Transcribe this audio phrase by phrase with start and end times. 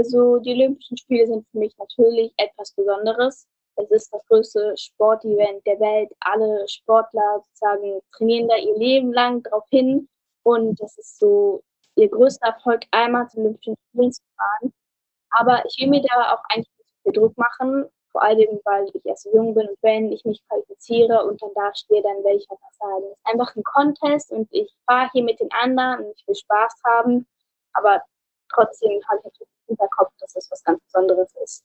[0.00, 3.46] Also die Olympischen Spiele sind für mich natürlich etwas Besonderes.
[3.76, 6.10] Es ist das größte Sportevent der Welt.
[6.20, 10.08] Alle Sportler sozusagen trainieren da ihr Leben lang darauf hin.
[10.42, 11.62] Und das ist so
[11.96, 14.72] ihr größter Erfolg, einmal zu Olympischen Spielen zu fahren.
[15.32, 17.84] Aber ich will mir da auch eigentlich nicht viel Druck machen.
[18.10, 21.50] Vor allem, weil ich erst so jung bin und wenn ich mich qualifiziere und dann
[21.54, 23.04] da stehe, dann werde ich was sagen.
[23.04, 26.34] Es ist einfach ein Contest und ich fahre hier mit den anderen und ich will
[26.34, 27.26] Spaß haben.
[27.74, 28.02] Aber
[28.54, 31.64] trotzdem habe ich natürlich im Hinterkopf, dass es was ganz Besonderes ist.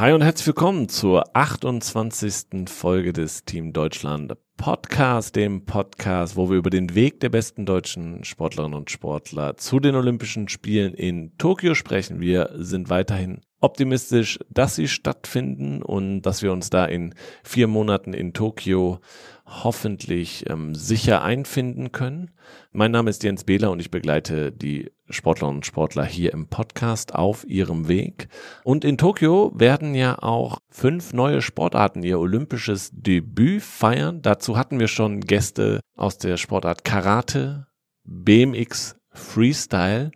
[0.00, 2.70] Hi und herzlich willkommen zur 28.
[2.70, 8.24] Folge des Team Deutschland Podcast, dem Podcast, wo wir über den Weg der besten deutschen
[8.24, 12.18] Sportlerinnen und Sportler zu den Olympischen Spielen in Tokio sprechen.
[12.18, 17.14] Wir sind weiterhin optimistisch, dass sie stattfinden und dass wir uns da in
[17.44, 19.00] vier Monaten in Tokio
[19.50, 22.30] hoffentlich ähm, sicher einfinden können.
[22.72, 27.14] Mein Name ist Jens Behler und ich begleite die Sportlerinnen und Sportler hier im Podcast
[27.14, 28.28] auf ihrem Weg.
[28.62, 34.22] Und in Tokio werden ja auch fünf neue Sportarten ihr olympisches Debüt feiern.
[34.22, 37.66] Dazu hatten wir schon Gäste aus der Sportart Karate,
[38.04, 40.12] BMX, Freestyle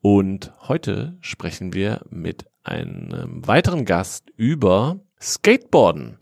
[0.00, 6.18] und heute sprechen wir mit einem weiteren Gast über Skateboarden.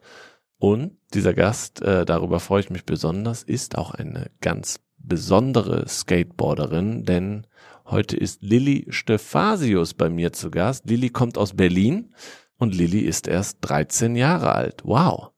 [0.58, 7.04] Und dieser Gast, äh, darüber freue ich mich besonders, ist auch eine ganz besondere Skateboarderin,
[7.04, 7.46] denn
[7.86, 10.88] heute ist Lilly Stephasius bei mir zu Gast.
[10.88, 12.14] Lilly kommt aus Berlin
[12.58, 14.82] und Lilly ist erst 13 Jahre alt.
[14.84, 15.30] Wow.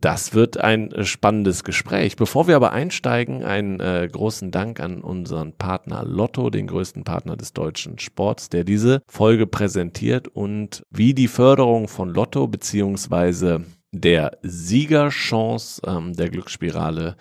[0.00, 2.16] Das wird ein spannendes Gespräch.
[2.16, 7.36] Bevor wir aber einsteigen, einen äh, großen Dank an unseren Partner Lotto, den größten Partner
[7.36, 13.64] des deutschen Sports, der diese Folge präsentiert und wie die Förderung von Lotto beziehungsweise
[14.00, 17.16] der Siegerchance ähm, der Glücksspirale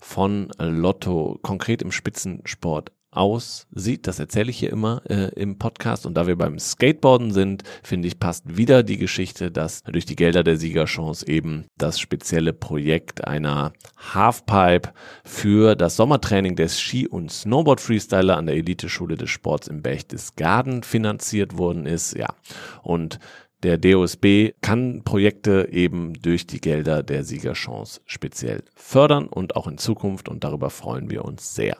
[0.00, 4.06] von Lotto konkret im Spitzensport aussieht.
[4.06, 6.06] Das erzähle ich hier immer äh, im Podcast.
[6.06, 10.16] Und da wir beim Skateboarden sind, finde ich, passt wieder die Geschichte, dass durch die
[10.16, 14.92] Gelder der Siegerchance eben das spezielle Projekt einer Halfpipe
[15.24, 21.58] für das Sommertraining des Ski- und Snowboard-Freestyler an der Eliteschule des Sports im Berchtesgaden finanziert
[21.58, 22.16] worden ist.
[22.16, 22.34] Ja,
[22.82, 23.18] und
[23.62, 29.78] der DOSB kann Projekte eben durch die Gelder der Siegerchance speziell fördern und auch in
[29.78, 31.76] Zukunft und darüber freuen wir uns sehr.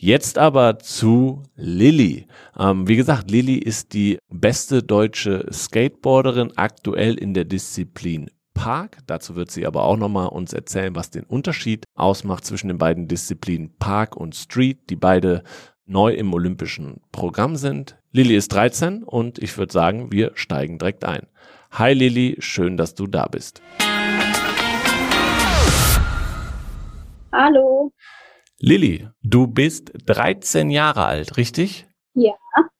[0.00, 2.28] Jetzt aber zu Lilly.
[2.56, 8.98] Ähm, wie gesagt, Lilly ist die beste deutsche Skateboarderin aktuell in der Disziplin Park.
[9.06, 13.08] Dazu wird sie aber auch nochmal uns erzählen, was den Unterschied ausmacht zwischen den beiden
[13.08, 15.42] Disziplinen Park und Street, die beide
[15.88, 17.98] neu im olympischen Programm sind.
[18.12, 21.26] Lilly ist 13 und ich würde sagen, wir steigen direkt ein.
[21.72, 23.62] Hi Lilly, schön, dass du da bist.
[27.32, 27.92] Hallo.
[28.58, 31.86] Lilly, du bist 13 Jahre alt, richtig?
[32.14, 32.32] Ja.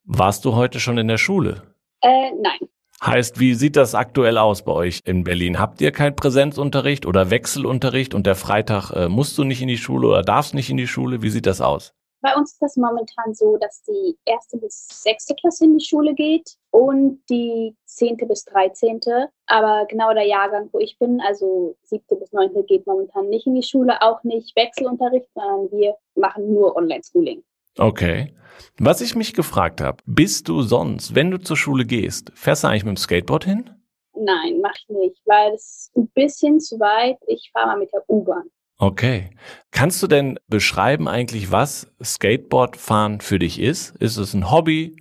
[0.05, 1.63] Warst du heute schon in der Schule?
[2.01, 2.69] Äh, nein.
[3.01, 5.61] Heißt, wie sieht das aktuell aus bei euch in Berlin?
[5.61, 9.79] Habt ihr keinen Präsenzunterricht oder Wechselunterricht und der Freitag äh, musst du nicht in die
[9.79, 11.23] Schule oder darfst nicht in die Schule?
[11.23, 11.95] Wie sieht das aus?
[12.21, 16.15] Bei uns ist das momentan so, dass die erste bis sechste Klasse in die Schule
[16.15, 19.29] geht und die zehnte bis dreizehnte.
[19.47, 23.55] Aber genau der Jahrgang, wo ich bin, also siebte bis neunte, geht momentan nicht in
[23.55, 27.45] die Schule, auch nicht Wechselunterricht, sondern wir machen nur Online-Schooling.
[27.79, 28.35] Okay.
[28.79, 32.69] Was ich mich gefragt habe, bist du sonst, wenn du zur Schule gehst, fährst du
[32.69, 33.71] eigentlich mit dem Skateboard hin?
[34.15, 37.19] Nein, mach ich nicht, weil es ein bisschen zu weit.
[37.29, 38.51] Ich fahre mal mit der U-Bahn.
[38.81, 39.31] Okay.
[39.73, 43.97] Kannst du denn beschreiben eigentlich, was Skateboardfahren für dich ist?
[43.97, 44.97] Ist es ein Hobby,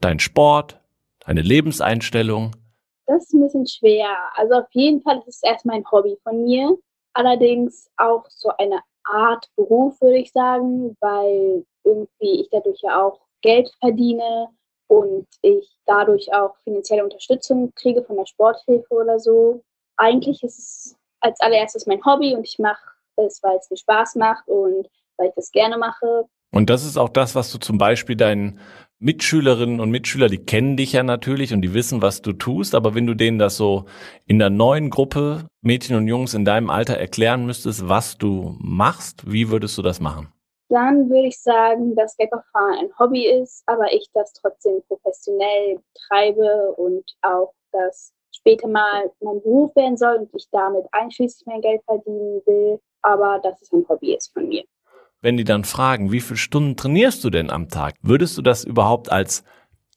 [0.00, 0.80] dein Sport,
[1.26, 2.52] deine Lebenseinstellung?
[3.06, 4.16] Das ist ein bisschen schwer.
[4.34, 6.78] Also auf jeden Fall ist es erstmal ein Hobby von mir.
[7.14, 13.20] Allerdings auch so eine Art Beruf, würde ich sagen, weil irgendwie ich dadurch ja auch
[13.42, 14.48] Geld verdiene
[14.88, 19.64] und ich dadurch auch finanzielle Unterstützung kriege von der Sporthilfe oder so.
[19.96, 24.16] Eigentlich ist es als allererstes mein Hobby und ich mache es, weil es mir Spaß
[24.16, 26.24] macht und weil ich das gerne mache.
[26.52, 28.60] Und das ist auch das, was du zum Beispiel deinen
[28.98, 32.94] Mitschülerinnen und Mitschüler, die kennen dich ja natürlich und die wissen, was du tust, aber
[32.94, 33.84] wenn du denen das so
[34.24, 39.30] in der neuen Gruppe Mädchen und Jungs in deinem Alter erklären müsstest, was du machst,
[39.30, 40.32] wie würdest du das machen?
[40.68, 46.72] Dann würde ich sagen, dass Skateboardfahren ein Hobby ist, aber ich das trotzdem professionell betreibe
[46.76, 51.82] und auch das später mal mein Beruf werden soll und ich damit einschließlich mein Geld
[51.84, 54.64] verdienen will, aber dass es ein Hobby ist von mir.
[55.20, 58.64] Wenn die dann fragen, wie viele Stunden trainierst du denn am Tag, würdest du das
[58.64, 59.44] überhaupt als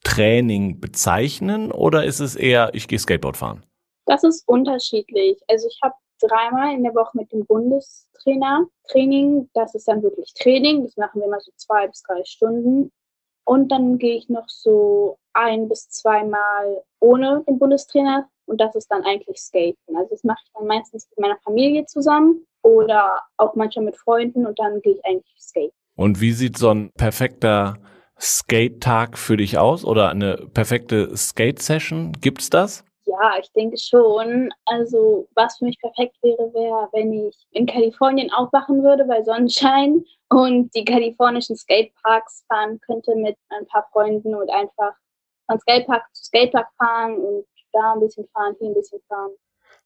[0.03, 3.65] Training bezeichnen oder ist es eher, ich gehe Skateboard fahren?
[4.05, 5.39] Das ist unterschiedlich.
[5.47, 9.49] Also ich habe dreimal in der Woche mit dem Bundestrainer Training.
[9.53, 10.83] Das ist dann wirklich Training.
[10.83, 12.91] Das machen wir immer so zwei bis drei Stunden.
[13.45, 18.29] Und dann gehe ich noch so ein bis zweimal ohne den Bundestrainer.
[18.45, 19.95] Und das ist dann eigentlich Skaten.
[19.95, 24.45] Also das mache ich dann meistens mit meiner Familie zusammen oder auch manchmal mit Freunden
[24.45, 25.71] und dann gehe ich eigentlich skaten.
[25.95, 27.77] Und wie sieht so ein perfekter
[28.19, 32.13] Skate-Tag für dich aus oder eine perfekte Skate-Session?
[32.21, 32.83] Gibt's das?
[33.05, 34.49] Ja, ich denke schon.
[34.65, 40.03] Also, was für mich perfekt wäre, wäre, wenn ich in Kalifornien aufwachen würde bei Sonnenschein
[40.29, 44.93] und die kalifornischen Skateparks fahren könnte mit ein paar Freunden und einfach
[45.49, 49.31] von Skatepark zu Skatepark fahren und da ein bisschen fahren, hier ein bisschen fahren.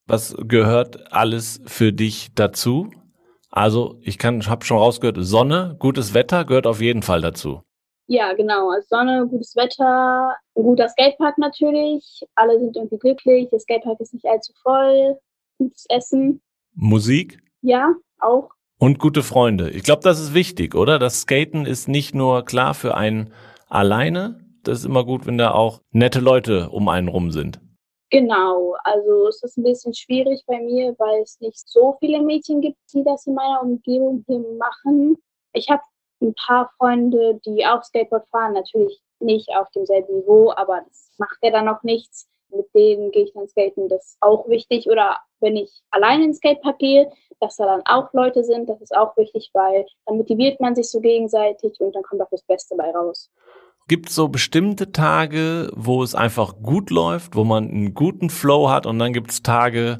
[0.05, 2.91] Was gehört alles für dich dazu?
[3.50, 7.61] Also, ich kann, habe schon rausgehört, Sonne, gutes Wetter gehört auf jeden Fall dazu.
[8.07, 8.69] Ja, genau.
[8.69, 12.21] Also Sonne, gutes Wetter, ein guter Skatepark natürlich.
[12.35, 13.50] Alle sind irgendwie glücklich.
[13.50, 15.17] Der Skatepark ist nicht allzu voll.
[15.57, 16.41] Gutes Essen.
[16.75, 17.39] Musik?
[17.61, 18.50] Ja, auch.
[18.77, 19.69] Und gute Freunde.
[19.69, 21.00] Ich glaube, das ist wichtig, oder?
[21.00, 23.31] Das Skaten ist nicht nur klar für einen
[23.69, 24.39] alleine.
[24.63, 27.61] Das ist immer gut, wenn da auch nette Leute um einen rum sind.
[28.13, 32.62] Genau, also es ist ein bisschen schwierig bei mir, weil es nicht so viele Mädchen
[32.62, 35.18] gibt, die das in meiner Umgebung hier machen.
[35.54, 35.81] Ich habe
[36.21, 41.39] ein paar Freunde, die auch Skateboard fahren, natürlich nicht auf demselben Niveau, aber das macht
[41.42, 42.30] ja dann noch nichts.
[42.50, 44.88] Mit denen gehe ich dann skaten, das ist auch wichtig.
[44.88, 48.95] Oder wenn ich alleine ins Skatepark gehe, dass da dann auch Leute sind, das ist
[48.95, 52.75] auch wichtig, weil dann motiviert man sich so gegenseitig und dann kommt auch das Beste
[52.75, 53.31] bei raus.
[53.88, 58.69] Gibt es so bestimmte Tage, wo es einfach gut läuft, wo man einen guten Flow
[58.69, 60.00] hat und dann gibt es Tage,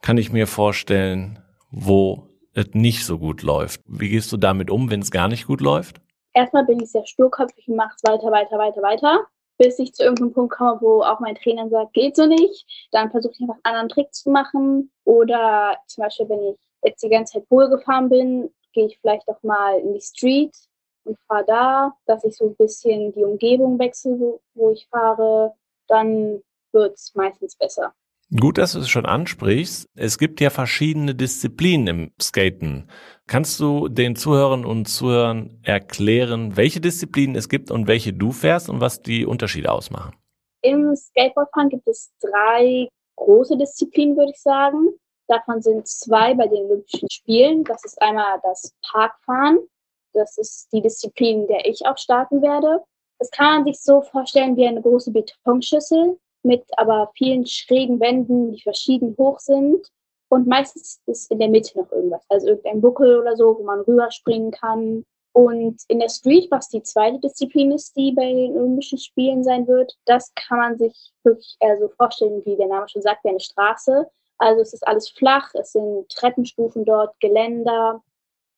[0.00, 1.42] kann ich mir vorstellen,
[1.72, 3.80] wo es nicht so gut läuft.
[3.86, 6.00] Wie gehst du damit um, wenn es gar nicht gut läuft?
[6.34, 9.26] Erstmal bin ich sehr sturköpfig und mache es weiter, weiter, weiter, weiter,
[9.58, 12.88] bis ich zu irgendeinem Punkt komme, wo auch mein Trainer sagt, geht so nicht.
[12.92, 14.92] Dann versuche ich einfach einen anderen Trick zu machen.
[15.04, 19.26] Oder zum Beispiel, wenn ich jetzt die ganze Zeit wohl gefahren bin, gehe ich vielleicht
[19.28, 20.54] auch mal in die Street
[21.06, 25.54] und fahre da, dass ich so ein bisschen die Umgebung wechsle, wo, wo ich fahre.
[25.88, 26.42] Dann
[26.72, 27.94] wird es meistens besser.
[28.40, 29.88] Gut, dass du es schon ansprichst.
[29.94, 32.90] Es gibt ja verschiedene Disziplinen im Skaten.
[33.28, 38.68] Kannst du den Zuhörern und Zuhörern erklären, welche Disziplinen es gibt und welche du fährst
[38.68, 40.16] und was die Unterschiede ausmachen?
[40.62, 44.88] Im Skateboardfahren gibt es drei große Disziplinen, würde ich sagen.
[45.28, 47.62] Davon sind zwei bei den Olympischen Spielen.
[47.62, 49.58] Das ist einmal das Parkfahren.
[50.16, 52.82] Das ist die Disziplin, in der ich auch starten werde.
[53.18, 58.52] Das kann man sich so vorstellen wie eine große Betonschüssel mit aber vielen schrägen Wänden,
[58.52, 59.86] die verschieden hoch sind.
[60.28, 63.80] Und meistens ist in der Mitte noch irgendwas, also irgendein Buckel oder so, wo man
[63.80, 65.04] rüberspringen kann.
[65.32, 69.68] Und in der Street, was die zweite Disziplin ist, die bei den Olympischen Spielen sein
[69.68, 73.28] wird, das kann man sich wirklich eher so vorstellen, wie der Name schon sagt, wie
[73.28, 74.06] eine Straße.
[74.38, 78.02] Also es ist alles flach, es sind Treppenstufen dort, Geländer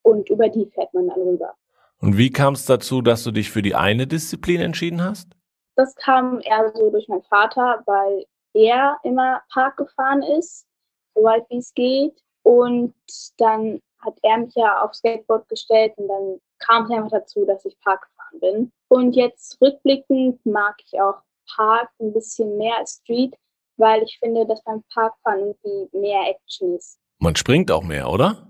[0.09, 1.55] und über die fährt man dann rüber.
[2.01, 5.29] Und wie kam es dazu, dass du dich für die eine Disziplin entschieden hast?
[5.77, 8.25] Das kam eher so durch meinen Vater, weil
[8.55, 10.67] er immer Park gefahren ist,
[11.15, 12.17] so weit wie es geht.
[12.43, 12.95] Und
[13.37, 17.65] dann hat er mich ja auf Skateboard gestellt und dann kam es einfach dazu, dass
[17.65, 18.73] ich Park gefahren bin.
[18.89, 21.21] Und jetzt rückblickend mag ich auch
[21.57, 23.35] Park ein bisschen mehr als Street,
[23.77, 26.99] weil ich finde, dass beim Parkfahren irgendwie mehr Action ist.
[27.19, 28.48] Man springt auch mehr, oder?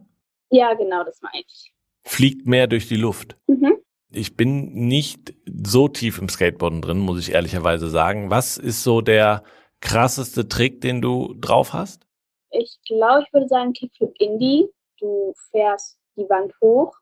[0.50, 1.73] Ja, genau, das meine ich.
[2.05, 3.37] Fliegt mehr durch die Luft.
[3.47, 3.76] Mhm.
[4.11, 8.31] Ich bin nicht so tief im Skateboarden drin, muss ich ehrlicherweise sagen.
[8.31, 9.43] Was ist so der
[9.81, 12.07] krasseste Trick, den du drauf hast?
[12.50, 14.69] Ich glaube, ich würde sagen Kickflip Indie.
[14.99, 16.97] Du fährst die Wand hoch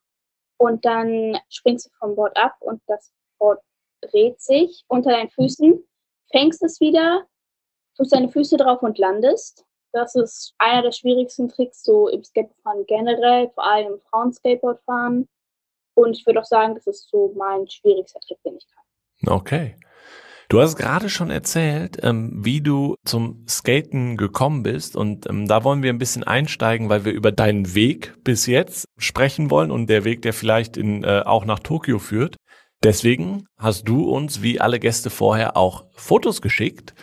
[0.58, 3.60] und dann springst du vom Board ab und das Board
[4.00, 5.82] dreht sich unter deinen Füßen,
[6.30, 7.26] fängst es wieder,
[7.96, 9.65] tust deine Füße drauf und landest.
[9.96, 15.26] Das ist einer der schwierigsten Tricks so im Skateboardfahren generell, vor allem im Frauenskateboardfahren.
[15.94, 19.34] Und ich würde auch sagen, das ist so mein schwierigster Trick, den ich kann.
[19.34, 19.76] Okay.
[20.50, 25.64] Du hast gerade schon erzählt, ähm, wie du zum Skaten gekommen bist und ähm, da
[25.64, 29.88] wollen wir ein bisschen einsteigen, weil wir über deinen Weg bis jetzt sprechen wollen und
[29.88, 32.36] der Weg, der vielleicht in, äh, auch nach Tokio führt.
[32.84, 36.94] Deswegen hast du uns, wie alle Gäste vorher, auch Fotos geschickt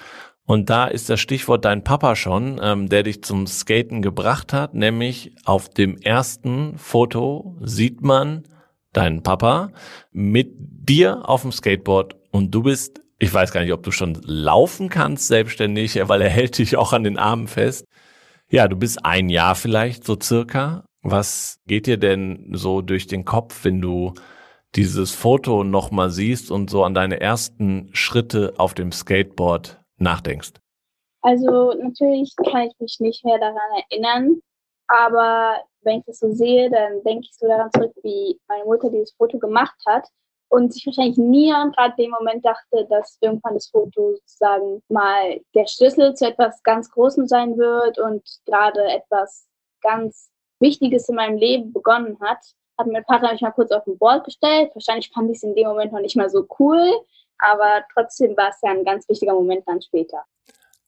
[0.45, 4.73] und da ist das Stichwort dein Papa schon, ähm, der dich zum Skaten gebracht hat,
[4.73, 8.43] nämlich auf dem ersten Foto sieht man
[8.91, 9.71] deinen Papa
[10.11, 14.19] mit dir auf dem Skateboard und du bist, ich weiß gar nicht, ob du schon
[14.23, 17.85] laufen kannst selbstständig, weil er hält dich auch an den Armen fest.
[18.49, 20.85] Ja, du bist ein Jahr vielleicht so circa.
[21.01, 24.13] Was geht dir denn so durch den Kopf, wenn du
[24.75, 30.53] dieses Foto nochmal siehst und so an deine ersten Schritte auf dem Skateboard nachdenkst?
[31.21, 34.41] Also natürlich kann ich mich nicht mehr daran erinnern,
[34.87, 38.89] Aber wenn ich das so sehe, dann denke ich so daran zurück, wie meine Mutter
[38.89, 40.07] dieses Foto gemacht hat
[40.49, 45.67] und sich wahrscheinlich niemand gerade dem Moment dachte, dass irgendwann das Foto sozusagen mal der
[45.67, 49.47] Schlüssel zu etwas ganz Großem sein wird und gerade etwas
[49.81, 50.29] ganz
[50.59, 52.39] Wichtiges in meinem Leben begonnen hat.
[52.77, 54.71] Hat mein Vater mich mal kurz auf den Board gestellt.
[54.73, 56.91] Wahrscheinlich fand ich es in dem Moment noch nicht mal so cool,
[57.37, 60.23] aber trotzdem war es ja ein ganz wichtiger Moment dann später.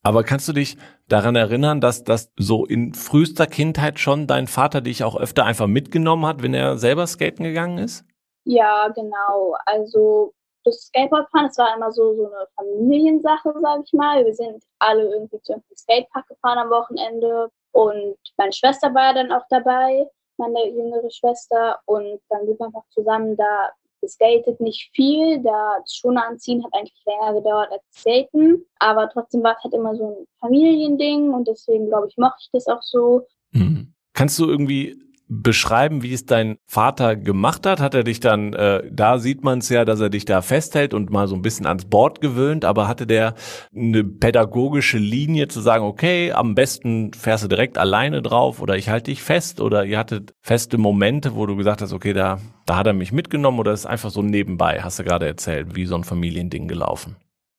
[0.04, 4.82] Aber kannst du dich daran erinnern, dass das so in frühester Kindheit schon dein Vater
[4.82, 8.06] dich auch öfter einfach mitgenommen hat, wenn er selber skaten gegangen ist?
[8.44, 9.56] Ja, genau.
[9.66, 10.34] Also
[10.64, 14.24] das Skateboardfahren, das war immer so, so eine Familiensache, sage ich mal.
[14.24, 19.14] Wir sind alle irgendwie zu einem Skatepark gefahren am Wochenende und meine Schwester war ja
[19.14, 21.80] dann auch dabei, meine jüngere Schwester.
[21.86, 23.72] Und dann sind wir einfach zusammen da
[24.06, 25.42] geskatet, nicht viel.
[25.42, 28.66] Da Schuhe anziehen hat eigentlich länger gedauert als Skaten.
[28.80, 32.50] Aber trotzdem war es halt immer so ein Familiending und deswegen, glaube ich, mochte ich
[32.52, 33.28] das auch so.
[33.52, 33.94] Mhm.
[34.14, 37.79] Kannst du irgendwie beschreiben, wie es dein Vater gemacht hat?
[37.79, 40.94] Hat er dich dann, äh, da sieht man es ja, dass er dich da festhält
[40.94, 43.34] und mal so ein bisschen ans Board gewöhnt, aber hatte der
[43.75, 48.89] eine pädagogische Linie zu sagen, okay, am besten fährst du direkt alleine drauf oder ich
[48.89, 52.77] halte dich fest oder ihr hattet feste Momente, wo du gesagt hast, okay, da, da
[52.77, 55.96] hat er mich mitgenommen oder ist einfach so nebenbei, hast du gerade erzählt, wie so
[55.96, 57.15] ein Familiending gelaufen?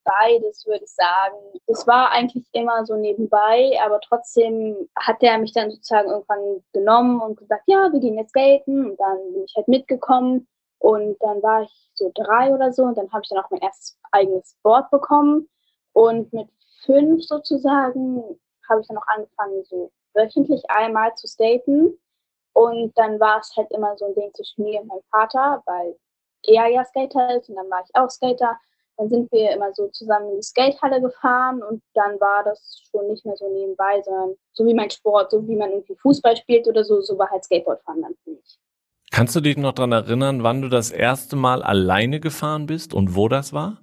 [0.06, 1.36] Beides, würde ich sagen.
[1.66, 7.20] Es war eigentlich immer so nebenbei, aber trotzdem hat er mich dann sozusagen irgendwann genommen
[7.20, 8.90] und gesagt, ja, wir gehen jetzt skaten.
[8.90, 10.46] Und dann bin ich halt mitgekommen.
[10.78, 12.84] Und dann war ich so drei oder so.
[12.84, 15.48] Und dann habe ich dann auch mein erstes eigenes Board bekommen.
[15.92, 16.48] Und mit
[16.84, 18.22] fünf sozusagen
[18.68, 21.98] habe ich dann auch angefangen, so wöchentlich einmal zu skaten.
[22.52, 25.96] Und dann war es halt immer so ein Ding zwischen mir und meinem Vater, weil
[26.46, 28.58] er ja Skater ist und dann war ich auch Skater.
[28.96, 33.08] Dann sind wir immer so zusammen in die Skatehalle gefahren und dann war das schon
[33.08, 36.66] nicht mehr so nebenbei, sondern so wie mein Sport, so wie man irgendwie Fußball spielt
[36.66, 38.58] oder so, so war halt Skateboardfahren dann für mich.
[39.10, 43.14] Kannst du dich noch daran erinnern, wann du das erste Mal alleine gefahren bist und
[43.14, 43.78] wo das war?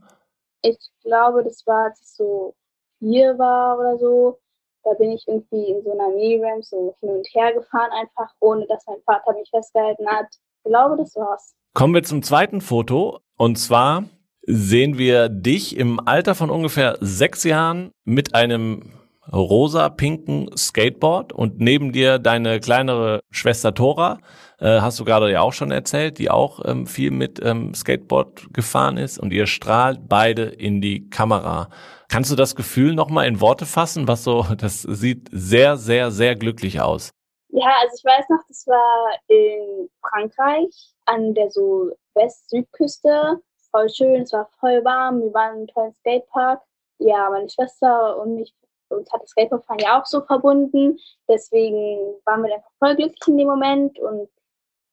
[0.62, 2.56] Ich glaube, das war, als ich so
[3.00, 4.40] vier war oder so.
[4.84, 8.68] Da bin ich irgendwie in so einer Mini-Ramp so hin und her gefahren, einfach ohne
[8.68, 10.28] dass mein Vater mich festgehalten hat.
[10.30, 11.56] Ich glaube, das war's.
[11.74, 13.20] Kommen wir zum zweiten Foto.
[13.38, 14.04] Und zwar
[14.46, 18.94] sehen wir dich im Alter von ungefähr sechs Jahren mit einem
[19.32, 24.20] rosa-pinken Skateboard und neben dir deine kleinere Schwester Tora,
[24.60, 28.54] äh, hast du gerade ja auch schon erzählt, die auch ähm, viel mit ähm, Skateboard
[28.54, 31.70] gefahren ist und ihr strahlt beide in die Kamera.
[32.10, 36.36] Kannst du das Gefühl nochmal in Worte fassen, was so, das sieht sehr, sehr, sehr
[36.36, 37.12] glücklich aus.
[37.50, 43.40] Ja, also ich weiß noch, das war in Frankreich an der so West-Südküste
[43.74, 46.62] voll schön, es war voll warm, wir waren im tollen Skatepark.
[47.00, 48.54] Ja, meine Schwester und mich,
[48.90, 51.00] uns hat das Skateboardfahren ja auch so verbunden.
[51.28, 54.30] Deswegen waren wir einfach voll glücklich in dem Moment und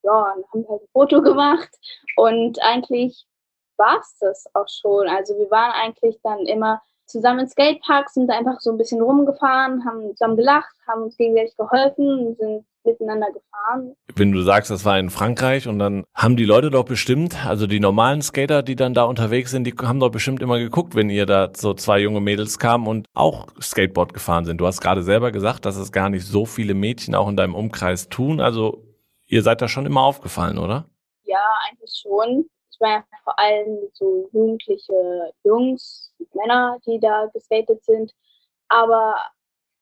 [0.02, 1.70] ja, dann haben wir halt ein Foto gemacht
[2.16, 3.26] und eigentlich
[3.76, 5.08] war es das auch schon.
[5.08, 9.02] Also wir waren eigentlich dann immer zusammen in Skateparks, sind da einfach so ein bisschen
[9.02, 13.94] rumgefahren, haben zusammen gelacht, haben uns gegenseitig geholfen und sind miteinander gefahren.
[14.14, 17.66] Wenn du sagst, das war in Frankreich und dann haben die Leute doch bestimmt, also
[17.66, 21.10] die normalen Skater, die dann da unterwegs sind, die haben doch bestimmt immer geguckt, wenn
[21.10, 24.58] ihr da so zwei junge Mädels kamen und auch Skateboard gefahren sind.
[24.58, 27.54] Du hast gerade selber gesagt, dass es gar nicht so viele Mädchen auch in deinem
[27.54, 28.40] Umkreis tun.
[28.40, 28.84] Also
[29.26, 30.86] ihr seid da schon immer aufgefallen, oder?
[31.24, 32.46] Ja, eigentlich schon.
[32.80, 38.14] Waren ja vor allem so jugendliche Jungs, Männer, die da geskatet sind.
[38.68, 39.16] Aber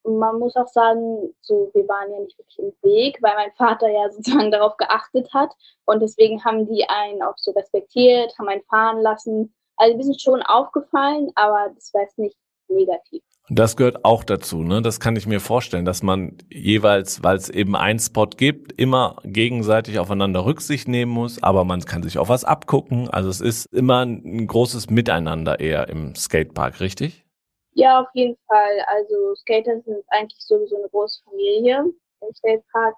[0.04, 3.88] man muss auch sagen, so, wir waren ja nicht wirklich im Weg, weil mein Vater
[3.88, 5.54] ja sozusagen darauf geachtet hat.
[5.84, 9.54] Und deswegen haben die einen auch so respektiert, haben einen fahren lassen.
[9.76, 12.36] Also wir sind schon aufgefallen, aber das war jetzt nicht
[12.68, 13.22] negativ.
[13.50, 14.82] Das gehört auch dazu, ne?
[14.82, 19.16] Das kann ich mir vorstellen, dass man jeweils, weil es eben einen Spot gibt, immer
[19.24, 23.08] gegenseitig aufeinander Rücksicht nehmen muss, aber man kann sich auch was abgucken.
[23.08, 27.24] Also es ist immer ein großes Miteinander eher im Skatepark, richtig?
[27.72, 28.80] Ja, auf jeden Fall.
[28.86, 31.84] Also Skater sind eigentlich sowieso eine große Familie
[32.20, 32.94] im Skatepark.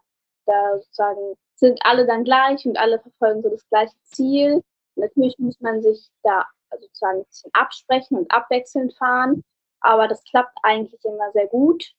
[0.46, 4.62] Da sozusagen sind alle dann gleich und alle verfolgen so das gleiche Ziel.
[4.96, 6.44] Natürlich muss man sich da
[6.80, 9.44] sozusagen ein bisschen absprechen und abwechselnd fahren,
[9.80, 11.92] aber das klappt eigentlich immer sehr gut.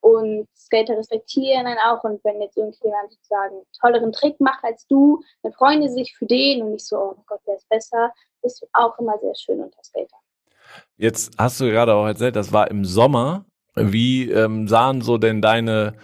[0.00, 2.02] Und Skater respektieren einen auch.
[2.04, 6.16] Und wenn jetzt irgendjemand sozusagen einen tolleren Trick macht als du, dann freuen die sich
[6.16, 8.12] für den und nicht so, oh Gott, der ist besser.
[8.42, 10.16] Das ist auch immer sehr schön unter Skater.
[10.96, 13.44] Jetzt hast du gerade auch erzählt, das war im Sommer.
[13.74, 15.94] Wie ähm, sahen so denn deine,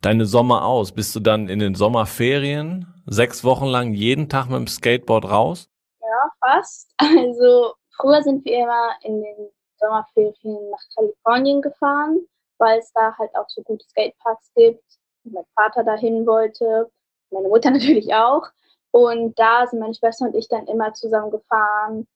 [0.00, 0.92] deine Sommer aus?
[0.92, 5.68] Bist du dann in den Sommerferien sechs Wochen lang jeden Tag mit dem Skateboard raus?
[6.00, 6.92] Ja, fast.
[6.98, 12.20] Also früher sind wir immer in den Sommerferien nach Kalifornien gefahren,
[12.58, 14.84] weil es da halt auch so gute Skateparks gibt.
[15.24, 16.90] mein Vater dahin wollte,
[17.30, 18.46] meine Mutter natürlich auch.
[18.90, 22.06] Und da sind meine Schwester und ich dann immer zusammen gefahren,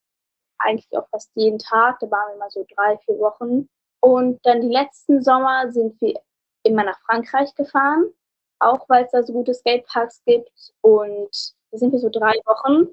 [0.59, 1.99] eigentlich auch fast jeden Tag.
[2.01, 3.69] Da waren wir mal so drei, vier Wochen.
[4.01, 6.19] Und dann die letzten Sommer sind wir
[6.63, 8.07] immer nach Frankreich gefahren,
[8.59, 10.73] auch weil es da so gute Skateparks gibt.
[10.81, 12.89] Und da sind wir so drei Wochen.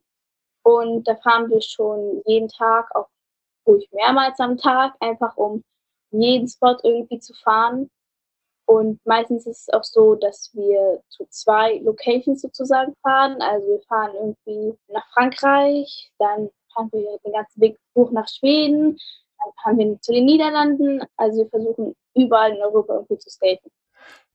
[0.64, 3.08] Und da fahren wir schon jeden Tag, auch
[3.68, 5.64] ruhig mehrmals am Tag, einfach um
[6.12, 7.90] jeden Spot irgendwie zu fahren.
[8.66, 13.42] Und meistens ist es auch so, dass wir zu zwei Locations sozusagen fahren.
[13.42, 18.98] Also wir fahren irgendwie nach Frankreich, dann fahren wir den ganzen Weg hoch nach Schweden,
[19.40, 21.02] dann fahren wir zu den Niederlanden.
[21.16, 23.72] Also wir versuchen überall in Europa irgendwie zu skaten.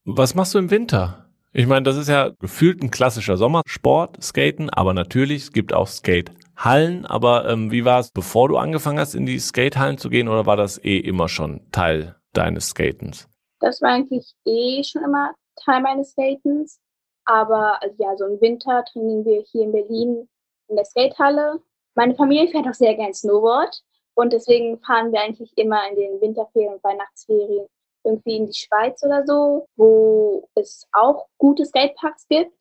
[0.05, 1.29] Was machst du im Winter?
[1.55, 5.85] Ich meine, das ist ja gefühlt ein klassischer Sommersport, Skaten, aber natürlich, es gibt auch
[5.87, 7.05] Skatehallen.
[7.05, 10.47] Aber ähm, wie war es, bevor du angefangen hast, in die Skatehallen zu gehen, oder
[10.47, 13.29] war das eh immer schon Teil deines Skatens?
[13.59, 16.79] Das war eigentlich eh schon immer Teil meines Skatens.
[17.25, 20.27] Aber also ja, so im Winter trainieren wir hier in Berlin
[20.69, 21.61] in der Skatehalle.
[21.93, 23.79] Meine Familie fährt auch sehr gern Snowboard.
[24.15, 27.67] Und deswegen fahren wir eigentlich immer in den Winterferien und Weihnachtsferien
[28.03, 32.53] irgendwie in die Schweiz oder so, wo es auch gute Skateparks gibt.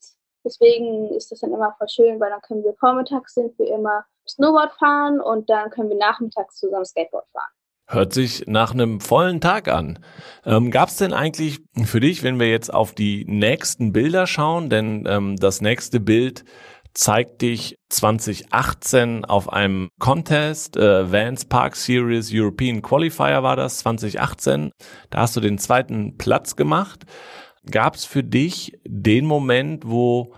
[0.45, 4.05] Deswegen ist das dann immer voll schön, weil dann können wir vormittags sind wir immer
[4.29, 7.51] Snowboard fahren und dann können wir nachmittags zusammen Skateboard fahren.
[7.89, 9.99] Hört sich nach einem vollen Tag an.
[10.47, 14.71] Ähm, Gab es denn eigentlich für dich, wenn wir jetzt auf die nächsten Bilder schauen,
[14.71, 16.45] denn ähm, das nächste Bild
[16.95, 24.71] zeigt dich 2018 auf einem Contest, äh, Vans Park Series European Qualifier war das, 2018.
[25.11, 27.05] Da hast du den zweiten Platz gemacht.
[27.71, 30.35] Gab es für dich den Moment, wo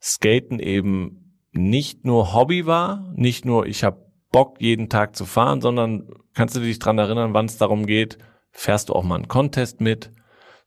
[0.00, 5.60] Skaten eben nicht nur Hobby war, nicht nur ich habe Bock jeden Tag zu fahren,
[5.60, 8.18] sondern kannst du dich dran erinnern, wann es darum geht,
[8.52, 10.12] fährst du auch mal einen Contest mit?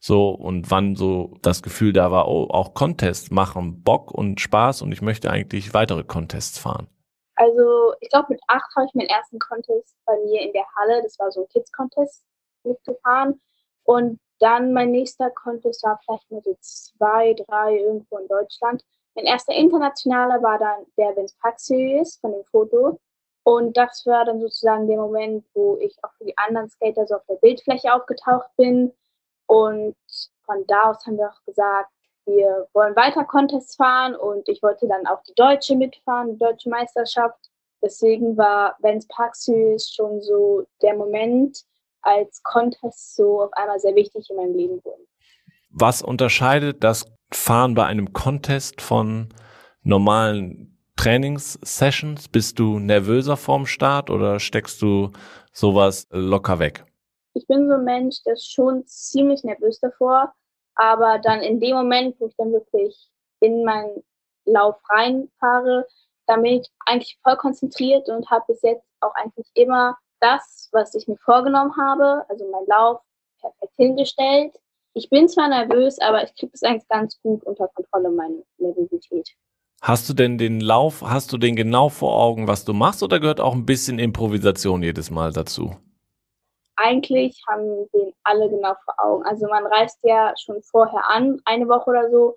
[0.03, 4.81] So, und wann so das Gefühl da war, oh, auch Contests machen Bock und Spaß
[4.81, 6.87] und ich möchte eigentlich weitere Contests fahren.
[7.35, 11.03] Also, ich glaube, mit acht habe ich meinen ersten Contest bei mir in der Halle,
[11.03, 12.24] das war so ein Kids-Contest,
[12.64, 13.40] mitgefahren.
[13.83, 18.83] Und dann mein nächster Contest war vielleicht mal so zwei, drei irgendwo in Deutschland.
[19.14, 23.00] Mein erster internationaler war dann der Vince Park Series von dem Foto.
[23.44, 27.16] Und das war dann sozusagen der Moment, wo ich auch für die anderen Skater so
[27.16, 28.94] auf der Bildfläche aufgetaucht bin
[29.51, 29.98] und
[30.46, 31.92] von da aus haben wir auch gesagt,
[32.25, 36.70] wir wollen weiter Contests fahren und ich wollte dann auch die Deutsche mitfahren, die Deutsche
[36.70, 37.37] Meisterschaft.
[37.83, 41.66] Deswegen war Vans Park Series schon so der Moment,
[42.01, 45.05] als Contest so auf einmal sehr wichtig in meinem Leben wurden.
[45.70, 49.33] Was unterscheidet das Fahren bei einem Contest von
[49.83, 52.29] normalen Trainingssessions?
[52.29, 55.11] Bist du nervöser vorm Start oder steckst du
[55.51, 56.85] sowas locker weg?
[57.33, 60.33] Ich bin so ein Mensch, der ist schon ziemlich nervös davor,
[60.75, 64.03] aber dann in dem Moment, wo ich dann wirklich in meinen
[64.46, 65.87] Lauf reinfahre,
[66.27, 70.94] dann bin ich eigentlich voll konzentriert und habe bis jetzt auch eigentlich immer das, was
[70.96, 73.01] ich mir vorgenommen habe, also mein Lauf
[73.39, 74.55] perfekt hingestellt.
[74.94, 79.29] Ich bin zwar nervös, aber ich kriege es eigentlich ganz gut unter Kontrolle, meine Nervosität.
[79.81, 83.20] Hast du denn den Lauf, hast du den genau vor Augen, was du machst, oder
[83.20, 85.75] gehört auch ein bisschen Improvisation jedes Mal dazu?
[86.81, 89.25] Eigentlich haben den alle genau vor Augen.
[89.25, 92.35] Also man reist ja schon vorher an, eine Woche oder so,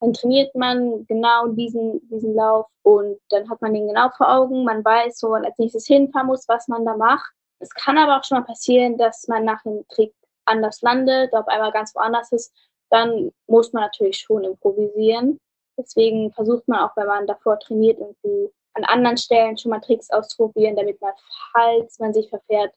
[0.00, 4.64] dann trainiert man genau diesen, diesen Lauf und dann hat man den genau vor Augen.
[4.64, 7.32] Man weiß, wo man als nächstes hinfahren muss, was man da macht.
[7.60, 11.48] Es kann aber auch schon mal passieren, dass man nach dem Trick anders landet, auf
[11.48, 12.52] einmal ganz woanders ist.
[12.90, 15.40] Dann muss man natürlich schon improvisieren.
[15.78, 20.10] Deswegen versucht man auch, wenn man davor trainiert, irgendwie an anderen Stellen schon mal Tricks
[20.10, 21.12] auszuprobieren, damit man,
[21.52, 22.72] falls man sich verfährt,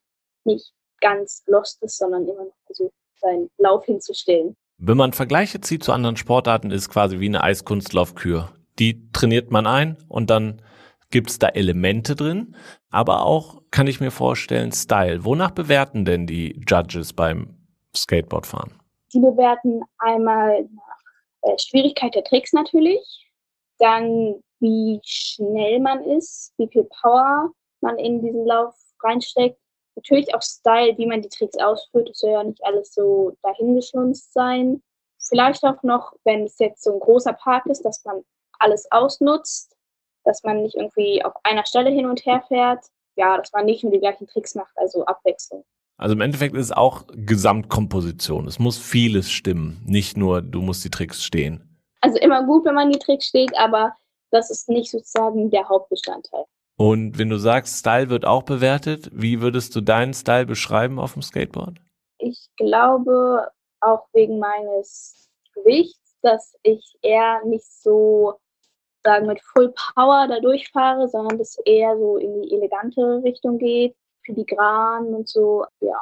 [0.45, 4.55] nicht ganz lost ist, sondern immer noch versucht, seinen Lauf hinzustellen.
[4.77, 8.53] Wenn man Vergleiche zieht zu anderen Sportarten, ist quasi wie eine Eiskunstlaufkür.
[8.79, 10.62] Die trainiert man ein und dann
[11.12, 12.55] gibt es da Elemente drin,
[12.89, 15.25] aber auch, kann ich mir vorstellen, Style.
[15.25, 17.57] Wonach bewerten denn die Judges beim
[17.95, 18.73] Skateboardfahren?
[19.13, 22.99] Die bewerten einmal nach äh, Schwierigkeit der Tricks natürlich,
[23.79, 29.59] dann wie schnell man ist, wie viel Power man in diesen Lauf reinsteckt
[29.99, 32.09] Natürlich auch Style, wie man die Tricks ausführt.
[32.09, 34.81] Es soll ja nicht alles so dahingeschlunzt sein.
[35.17, 38.21] Vielleicht auch noch, wenn es jetzt so ein großer Park ist, dass man
[38.59, 39.75] alles ausnutzt,
[40.23, 42.85] dass man nicht irgendwie auf einer Stelle hin und her fährt.
[43.17, 45.65] Ja, dass man nicht nur die gleichen Tricks macht, also Abwechslung.
[45.97, 48.47] Also im Endeffekt ist es auch Gesamtkomposition.
[48.47, 51.77] Es muss vieles stimmen, nicht nur du musst die Tricks stehen.
[51.99, 53.93] Also immer gut, wenn man die Tricks steht, aber
[54.31, 56.45] das ist nicht sozusagen der Hauptbestandteil.
[56.79, 61.13] Und wenn du sagst, Style wird auch bewertet, wie würdest du deinen Style beschreiben auf
[61.13, 61.77] dem Skateboard?
[62.17, 63.49] Ich glaube,
[63.81, 68.35] auch wegen meines Gewichts dass ich eher nicht so
[69.03, 73.95] sagen mit Full Power da durchfahre, sondern dass eher so in die elegante Richtung geht,
[74.25, 76.01] filigran und so, ja.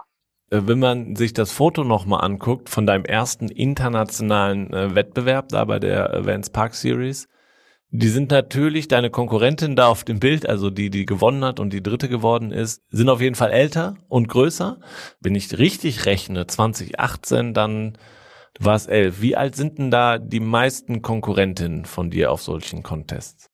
[0.50, 5.66] Äh, wenn man sich das Foto nochmal anguckt von deinem ersten internationalen äh, Wettbewerb da
[5.66, 7.28] bei der Vans Park Series,
[7.90, 11.72] die sind natürlich deine Konkurrentin da auf dem Bild, also die, die gewonnen hat und
[11.72, 14.80] die dritte geworden ist, sind auf jeden Fall älter und größer.
[15.22, 17.98] Wenn ich richtig rechne, 2018, dann
[18.56, 19.22] du warst elf.
[19.22, 23.50] Wie alt sind denn da die meisten Konkurrentinnen von dir auf solchen Contests?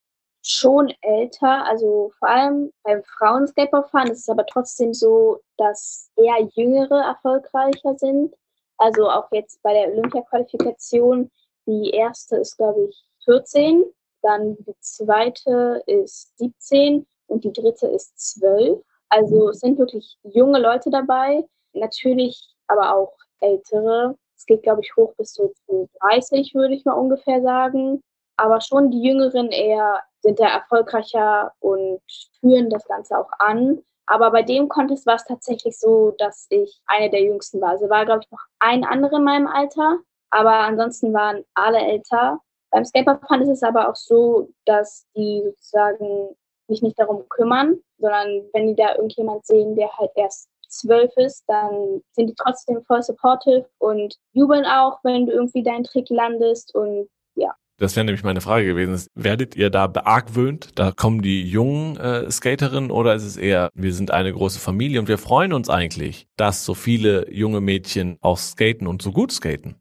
[0.45, 7.01] Schon älter, also vor allem beim Frauenskateboardfahren ist es aber trotzdem so, dass eher Jüngere
[7.01, 8.33] erfolgreicher sind.
[8.77, 11.31] Also auch jetzt bei der Olympia-Qualifikation,
[11.67, 13.83] die erste ist, glaube ich, 14
[14.23, 18.79] dann die zweite ist 17 und die dritte ist 12.
[19.09, 24.15] Also es sind wirklich junge Leute dabei, natürlich aber auch ältere.
[24.35, 25.53] Es geht, glaube ich, hoch bis zu
[26.01, 28.01] 30, würde ich mal ungefähr sagen.
[28.37, 32.01] Aber schon die Jüngeren eher sind da erfolgreicher und
[32.39, 33.83] führen das Ganze auch an.
[34.05, 37.69] Aber bei dem Contest war es tatsächlich so, dass ich eine der jüngsten war.
[37.69, 39.99] Also war, glaube ich, noch ein anderer in meinem Alter.
[40.29, 42.39] Aber ansonsten waren alle älter.
[42.73, 46.35] Beim Skaterfahren ist es aber auch so, dass die sozusagen
[46.67, 51.43] sich nicht darum kümmern, sondern wenn die da irgendjemand sehen, der halt erst zwölf ist,
[51.47, 56.73] dann sind die trotzdem voll supportive und jubeln auch, wenn du irgendwie deinen Trick landest
[56.73, 57.53] und ja.
[57.77, 59.07] Das wäre nämlich meine Frage gewesen.
[59.13, 60.79] Werdet ihr da beargwöhnt?
[60.79, 64.99] Da kommen die jungen äh, Skaterinnen oder ist es eher, wir sind eine große Familie
[64.99, 69.31] und wir freuen uns eigentlich, dass so viele junge Mädchen auch skaten und so gut
[69.31, 69.75] skaten?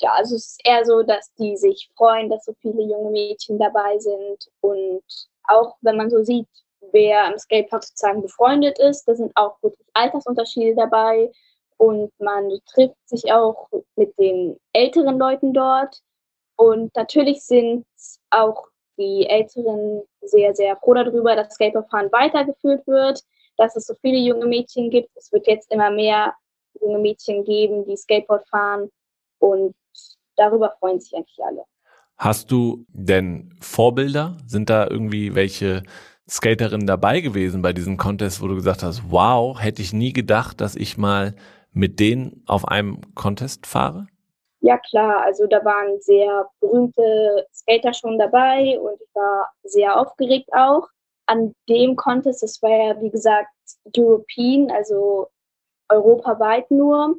[0.00, 3.58] Ja, also es ist eher so, dass die sich freuen, dass so viele junge Mädchen
[3.58, 4.48] dabei sind.
[4.60, 5.02] Und
[5.44, 6.48] auch wenn man so sieht,
[6.92, 11.30] wer am Skatepark sozusagen befreundet ist, da sind auch wirklich Altersunterschiede dabei.
[11.76, 16.00] Und man trifft sich auch mit den älteren Leuten dort.
[16.56, 17.84] Und natürlich sind
[18.30, 23.22] auch die Älteren sehr, sehr froh darüber, dass Skateboardfahren weitergeführt wird,
[23.56, 25.10] dass es so viele junge Mädchen gibt.
[25.16, 26.34] Es wird jetzt immer mehr
[26.80, 28.90] junge Mädchen geben, die Skateboard fahren.
[29.38, 29.74] Und
[30.42, 31.64] darüber freuen sich eigentlich alle.
[32.16, 34.36] Hast du denn Vorbilder?
[34.46, 35.82] Sind da irgendwie welche
[36.28, 40.60] Skaterinnen dabei gewesen bei diesem Contest, wo du gesagt hast, wow, hätte ich nie gedacht,
[40.60, 41.34] dass ich mal
[41.72, 44.06] mit denen auf einem Contest fahre?
[44.60, 50.48] Ja klar, also da waren sehr berühmte Skater schon dabei und ich war sehr aufgeregt
[50.52, 50.86] auch.
[51.26, 53.48] An dem Contest, das war ja wie gesagt
[53.96, 55.28] European, also
[55.88, 57.16] europaweit nur.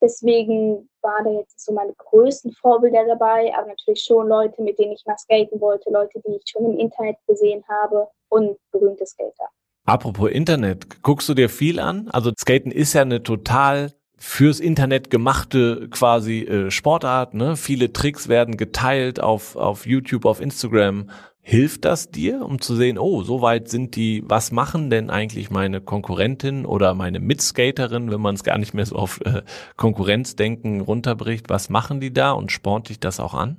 [0.00, 4.92] Deswegen waren da jetzt so meine größten Vorbilder dabei, aber natürlich schon Leute, mit denen
[4.92, 9.48] ich mal skaten wollte, Leute, die ich schon im Internet gesehen habe und berühmte Skater.
[9.86, 12.08] Apropos Internet, guckst du dir viel an?
[12.12, 17.34] Also Skaten ist ja eine total fürs Internet gemachte quasi äh, Sportart.
[17.34, 17.56] Ne?
[17.56, 21.10] Viele Tricks werden geteilt auf, auf YouTube, auf Instagram.
[21.42, 25.48] Hilft das dir, um zu sehen, oh, so weit sind die, was machen denn eigentlich
[25.48, 29.42] meine Konkurrentin oder meine Mitskaterin, wenn man es gar nicht mehr so auf äh,
[29.76, 33.58] Konkurrenzdenken runterbricht, was machen die da und spornt dich das auch an?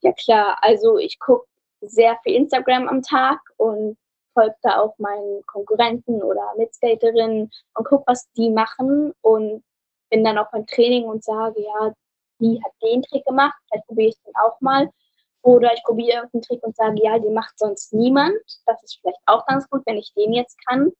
[0.00, 1.46] Ja klar, also ich gucke
[1.82, 3.96] sehr viel Instagram am Tag und
[4.34, 9.62] folge da auch meinen Konkurrenten oder Mitskaterinnen und gucke, was die machen und
[10.10, 11.92] bin dann auch beim Training und sage, ja,
[12.40, 14.90] die hat den Trick gemacht, vielleicht probiere ich den auch mal.
[15.42, 18.34] Oder ich probiere irgendeinen Trick und sage, ja, den macht sonst niemand.
[18.66, 20.90] Das ist vielleicht auch ganz gut, wenn ich den jetzt kann.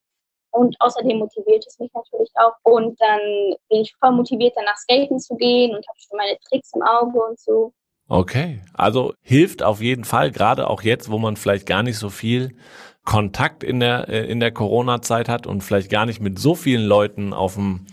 [0.53, 2.55] Und außerdem motiviert es mich natürlich auch.
[2.63, 3.21] Und dann
[3.69, 7.23] bin ich voll motiviert, danach skaten zu gehen und habe schon meine Tricks im Auge
[7.23, 7.73] und so.
[8.09, 12.11] Okay, also hilft auf jeden Fall, gerade auch jetzt, wo man vielleicht gar nicht so
[12.11, 12.57] viel
[13.05, 16.85] Kontakt in der, äh, in der Corona-Zeit hat und vielleicht gar nicht mit so vielen
[16.85, 17.87] Leuten auf dem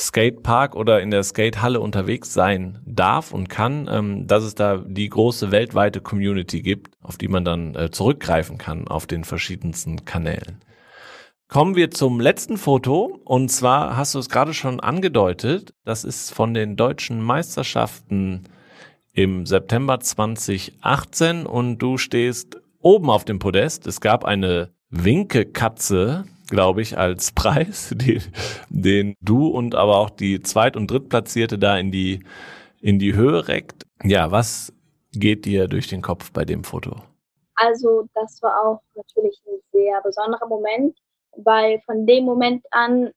[0.00, 5.08] Skatepark oder in der Skatehalle unterwegs sein darf und kann, ähm, dass es da die
[5.08, 10.64] große weltweite Community gibt, auf die man dann äh, zurückgreifen kann auf den verschiedensten Kanälen.
[11.48, 16.32] Kommen wir zum letzten Foto und zwar hast du es gerade schon angedeutet, das ist
[16.32, 18.44] von den deutschen Meisterschaften
[19.12, 23.86] im September 2018 und du stehst oben auf dem Podest.
[23.86, 28.20] Es gab eine Winkekatze, glaube ich, als Preis, die,
[28.68, 32.24] den du und aber auch die Zweit- und Drittplatzierte da in die,
[32.80, 33.86] in die Höhe reckt.
[34.02, 34.72] Ja, was
[35.12, 36.96] geht dir durch den Kopf bei dem Foto?
[37.54, 40.96] Also, das war auch natürlich ein sehr besonderer Moment,
[41.36, 43.10] weil von dem Moment an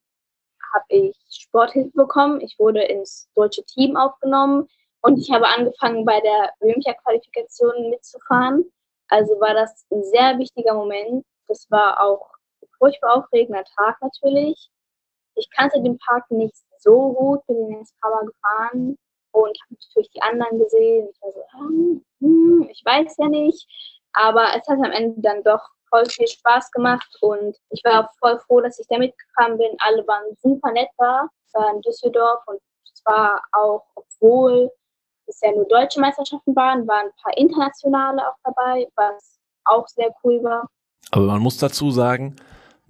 [0.74, 2.41] habe ich Sporthilfe bekommen.
[2.41, 4.67] Ich wurde ins deutsche Team aufgenommen
[5.02, 8.65] und ich habe angefangen, bei der Olympia-Qualifikation mitzufahren.
[9.10, 11.26] Also war das ein sehr wichtiger Moment.
[11.48, 12.33] Das war auch
[12.84, 14.69] furchtbar aufregender Tag natürlich.
[15.36, 18.98] Ich kannte den Park nicht so gut, bin ihn jetzt ein paar Mal gefahren
[19.32, 21.08] und habe natürlich die anderen gesehen.
[21.10, 23.65] Ich war so, hm, hm, ich weiß ja nicht.
[24.12, 28.39] Aber es hat am Ende dann doch voll viel Spaß gemacht und ich war voll
[28.39, 29.76] froh, dass ich da mitgekommen bin.
[29.80, 31.28] Alle waren super nett da.
[31.48, 32.60] Es war in Düsseldorf und
[32.93, 34.69] zwar auch, obwohl
[35.26, 40.13] es ja nur deutsche Meisterschaften waren, waren ein paar internationale auch dabei, was auch sehr
[40.24, 40.67] cool war.
[41.12, 42.36] Aber man muss dazu sagen,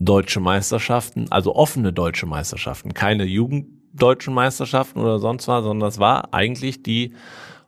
[0.05, 6.33] deutsche Meisterschaften, also offene deutsche Meisterschaften, keine jugenddeutschen Meisterschaften oder sonst was, sondern das war
[6.33, 7.15] eigentlich die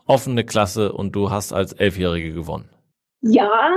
[0.05, 2.69] offene Klasse und du hast als Elfjährige gewonnen.
[3.21, 3.71] Ja,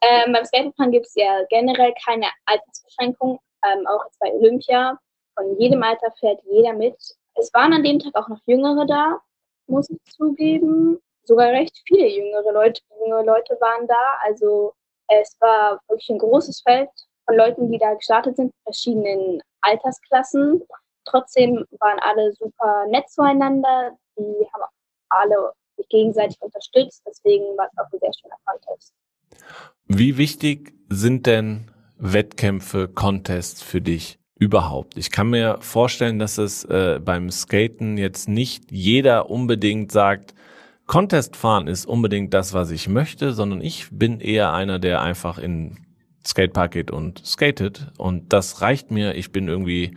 [0.00, 4.98] ähm, beim Skatefahren gibt es ja generell keine Altersbeschränkung, ähm, auch bei Olympia.
[5.34, 6.96] Von jedem Alter fährt jeder mit.
[7.34, 9.20] Es waren an dem Tag auch noch Jüngere da,
[9.66, 10.98] muss ich zugeben.
[11.24, 14.18] Sogar recht viele jüngere Leute, jüngere Leute waren da.
[14.22, 14.72] Also
[15.08, 16.88] es war wirklich ein großes Feld
[17.30, 20.62] von Leuten, die da gestartet sind, verschiedenen Altersklassen.
[21.04, 23.92] Trotzdem waren alle super nett zueinander.
[24.18, 24.64] Die haben
[25.10, 27.02] alle sich gegenseitig unterstützt.
[27.06, 28.92] Deswegen war es auch ein sehr schöner Contest.
[29.86, 34.96] Wie wichtig sind denn Wettkämpfe, Contests für dich überhaupt?
[34.96, 40.34] Ich kann mir vorstellen, dass es äh, beim Skaten jetzt nicht jeder unbedingt sagt,
[40.86, 45.38] Contest fahren ist unbedingt das, was ich möchte, sondern ich bin eher einer, der einfach
[45.38, 45.76] in
[46.26, 49.14] Skatepark geht und skatet und das reicht mir.
[49.14, 49.96] Ich bin irgendwie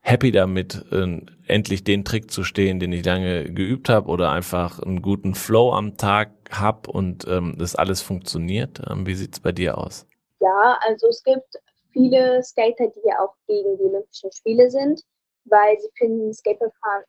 [0.00, 4.80] happy damit, äh, endlich den Trick zu stehen, den ich lange geübt habe oder einfach
[4.80, 8.80] einen guten Flow am Tag habe und ähm, das alles funktioniert.
[8.88, 10.06] Ähm, wie sieht's bei dir aus?
[10.40, 11.56] Ja, also es gibt
[11.92, 15.02] viele Skater, die ja auch gegen die Olympischen Spiele sind,
[15.44, 17.04] weil sie finden, Skateboardfahren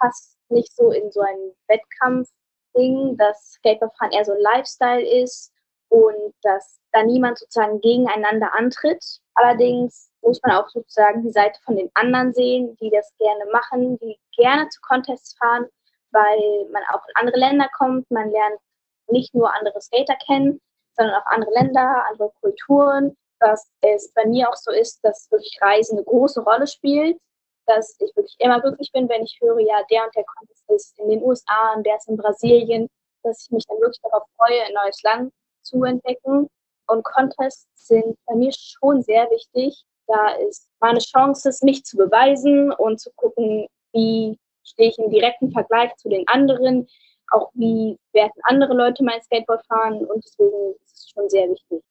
[0.00, 5.52] passt nicht so in so ein Wettkampf-Ding, dass Skateboardfahren eher so ein Lifestyle ist
[5.88, 9.04] und dass da niemand sozusagen gegeneinander antritt.
[9.34, 13.98] Allerdings muss man auch sozusagen die Seite von den anderen sehen, die das gerne machen,
[13.98, 15.66] die gerne zu Contests fahren,
[16.12, 18.60] weil man auch in andere Länder kommt, man lernt
[19.08, 20.60] nicht nur andere Skater kennen,
[20.96, 25.58] sondern auch andere Länder, andere Kulturen, dass es bei mir auch so ist, dass wirklich
[25.60, 27.18] Reisen eine große Rolle spielt,
[27.66, 30.98] dass ich wirklich immer glücklich bin, wenn ich höre, ja, der und der Contest ist
[31.00, 32.88] in den USA und der ist in Brasilien,
[33.24, 36.48] dass ich mich dann wirklich darauf freue, ein neues Land zu entdecken.
[36.86, 42.72] Und Contests sind bei mir schon sehr wichtig, da ist meine Chance, mich zu beweisen
[42.72, 46.86] und zu gucken, wie stehe ich im direkten Vergleich zu den anderen,
[47.32, 51.82] auch wie werden andere Leute mein Skateboard fahren und deswegen ist es schon sehr wichtig.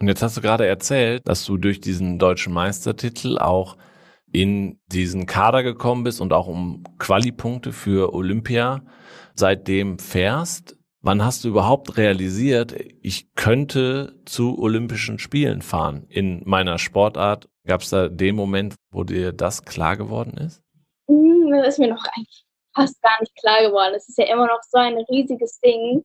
[0.00, 3.76] Und jetzt hast du gerade erzählt, dass du durch diesen deutschen Meistertitel auch
[4.30, 8.82] in diesen Kader gekommen bist und auch um Qualipunkte für Olympia
[9.34, 10.77] seitdem fährst.
[11.00, 17.48] Wann hast du überhaupt realisiert, ich könnte zu Olympischen Spielen fahren in meiner Sportart?
[17.64, 20.60] Gab es da den Moment, wo dir das klar geworden ist?
[21.06, 23.94] Hm, das ist mir noch eigentlich fast gar nicht klar geworden.
[23.94, 26.02] Es ist ja immer noch so ein riesiges Ding.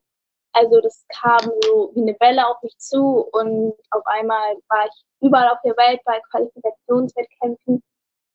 [0.52, 5.04] Also das kam so wie eine Welle auf mich zu und auf einmal war ich
[5.20, 7.82] überall auf der Welt bei Qualifikationswettkämpfen.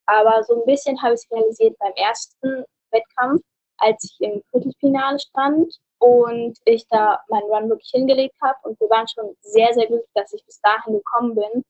[0.08, 3.42] Aber so ein bisschen habe ich es realisiert beim ersten Wettkampf,
[3.78, 8.58] als ich im Viertelfinale stand und ich da meinen Run wirklich hingelegt habe.
[8.64, 11.64] Und wir waren schon sehr, sehr glücklich, dass ich bis dahin gekommen bin.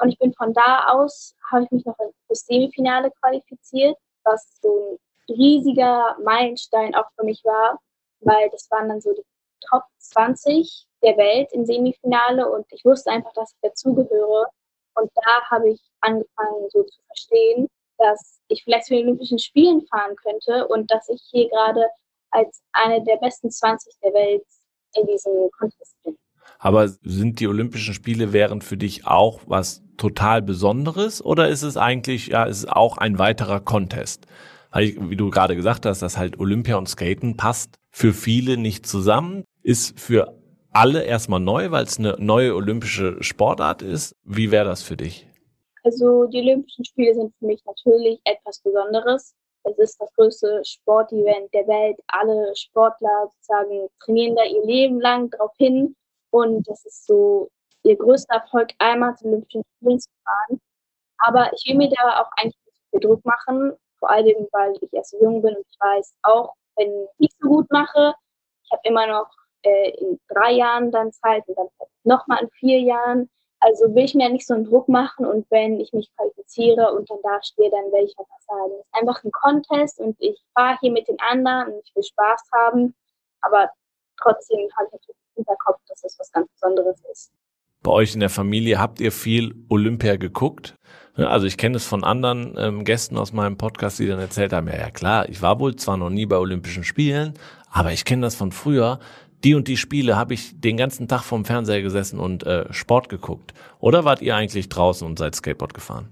[0.00, 4.98] Und ich bin von da aus, habe ich mich noch fürs Semifinale qualifiziert, was so
[5.28, 7.78] ein riesiger Meilenstein auch für mich war,
[8.20, 9.24] weil das waren dann so die
[9.68, 14.46] Top 20 der Welt im Semifinale und ich wusste einfach, dass ich dazugehöre.
[14.94, 19.86] Und da habe ich angefangen, so zu verstehen, dass ich vielleicht zu den Olympischen Spielen
[19.86, 21.86] fahren könnte und dass ich hier gerade
[22.30, 24.44] als eine der besten 20 der Welt
[24.96, 26.16] in diesem Contest bin.
[26.58, 31.76] Aber sind die Olympischen Spiele wären für dich auch was total Besonderes oder ist es
[31.76, 34.26] eigentlich, ja, ist es auch ein weiterer Contest?
[34.70, 38.86] Weil, wie du gerade gesagt hast, dass halt Olympia und Skaten passt für viele nicht
[38.86, 40.38] zusammen, ist für
[40.70, 44.14] alle erstmal neu, weil es eine neue olympische Sportart ist.
[44.24, 45.26] Wie wäre das für dich?
[45.82, 49.34] Also die Olympischen Spiele sind für mich natürlich etwas Besonderes.
[49.64, 51.98] Es ist das größte Sportevent der Welt.
[52.08, 55.94] Alle Sportler sozusagen trainieren da ihr Leben lang drauf hin.
[56.30, 57.50] Und das ist so
[57.82, 60.60] ihr größter Erfolg, einmal zu Olympischen Spielen zu fahren.
[61.18, 63.72] Aber ich will mir da auch eigentlich nicht viel Druck machen.
[63.98, 67.36] Vor allem, weil ich erst so jung bin und ich weiß, auch wenn ich nicht
[67.40, 68.14] so gut mache,
[68.64, 69.30] ich habe immer noch
[69.62, 71.68] äh, in drei Jahren dann Zeit und dann
[72.04, 73.28] nochmal in vier Jahren.
[73.60, 77.10] Also will ich mir nicht so einen Druck machen und wenn ich mich qualifiziere und
[77.10, 78.72] dann da stehe, dann werde ich auch was sagen.
[78.72, 82.02] Es ist einfach ein Contest und ich fahre hier mit den anderen und ich will
[82.02, 82.94] Spaß haben,
[83.42, 83.70] aber
[84.20, 87.32] trotzdem habe ich natürlich im Hinterkopf, dass es was ganz Besonderes ist.
[87.82, 90.74] Bei euch in der Familie habt ihr viel Olympia geguckt.
[91.14, 94.68] Also ich kenne es von anderen ähm, Gästen aus meinem Podcast, die dann erzählt haben,
[94.68, 97.34] ja, ja klar, ich war wohl zwar noch nie bei Olympischen Spielen,
[97.70, 99.00] aber ich kenne das von früher.
[99.44, 103.08] Die und die Spiele habe ich den ganzen Tag vorm Fernseher gesessen und äh, Sport
[103.08, 103.54] geguckt.
[103.78, 106.10] Oder wart ihr eigentlich draußen und seid Skateboard gefahren?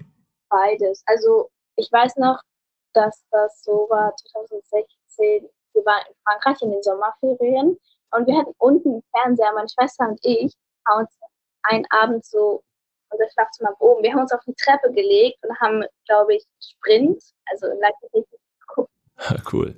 [0.48, 1.02] Beides.
[1.06, 2.40] Also ich weiß noch,
[2.94, 5.48] dass das so war 2016.
[5.74, 7.78] Wir waren in Frankreich in den Sommerferien
[8.12, 10.54] und wir hatten unten einen Fernseher, meine Schwester und ich,
[10.86, 11.10] haben uns
[11.62, 12.62] einen Abend so
[13.10, 14.02] unser Schlafzimmer oben.
[14.02, 18.40] Wir haben uns auf die Treppe gelegt und haben, glaube ich, Sprint, also im Leichtathletik
[18.60, 18.90] geguckt.
[19.52, 19.76] Cool.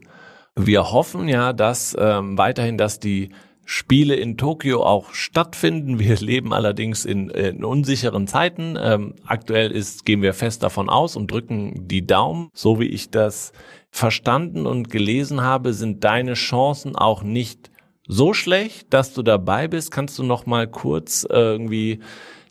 [0.56, 3.30] Wir hoffen ja, dass ähm, weiterhin, dass die
[3.64, 5.98] Spiele in Tokio auch stattfinden.
[5.98, 8.76] Wir leben allerdings in, in unsicheren Zeiten.
[8.80, 12.48] Ähm, aktuell ist, gehen wir fest davon aus und drücken die Daumen.
[12.52, 13.52] So wie ich das
[13.90, 17.70] verstanden und gelesen habe, sind deine Chancen auch nicht
[18.08, 19.92] so schlecht, dass du dabei bist.
[19.92, 22.00] Kannst du noch mal kurz irgendwie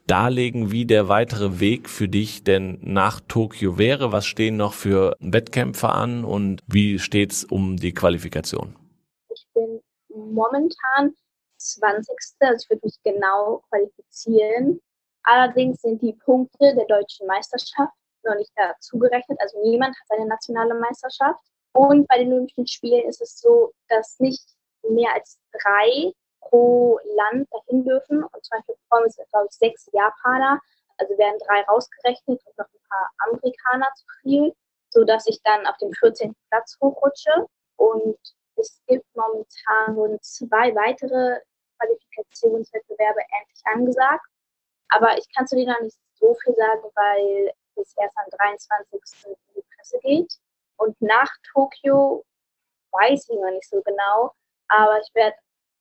[0.10, 4.12] darlegen, wie der weitere Weg für dich denn nach Tokio wäre?
[4.12, 8.76] Was stehen noch für Wettkämpfe an und wie steht's um die Qualifikation?
[9.34, 11.14] Ich bin momentan
[11.58, 12.10] 20.
[12.40, 14.82] Also ich würde mich genau qualifizieren.
[15.24, 17.94] Allerdings sind die Punkte der deutschen Meisterschaft
[18.24, 19.40] noch nicht dazugerechnet.
[19.40, 21.42] Also niemand hat eine nationale Meisterschaft.
[21.74, 24.44] Und bei den Olympischen Spielen ist es so, dass nicht
[24.90, 28.24] mehr als drei pro Land dahin dürfen.
[28.24, 30.60] Und zum Beispiel kommen sind, glaube ich, sechs Japaner.
[30.98, 34.54] Also werden drei rausgerechnet und noch ein paar Amerikaner zu viel,
[34.90, 36.36] sodass ich dann auf den 14.
[36.50, 37.48] Platz hochrutsche.
[37.78, 38.18] Und
[38.58, 41.40] es gibt momentan rund zwei weitere
[41.78, 44.26] Qualifikationswettbewerbe endlich angesagt.
[44.90, 49.26] Aber ich kann zu denen noch nicht so viel sagen, weil es erst am 23.
[49.26, 50.34] in die Presse geht.
[50.78, 52.26] Und nach Tokio
[52.92, 54.32] weiß ich noch nicht so genau,
[54.68, 55.38] aber ich werde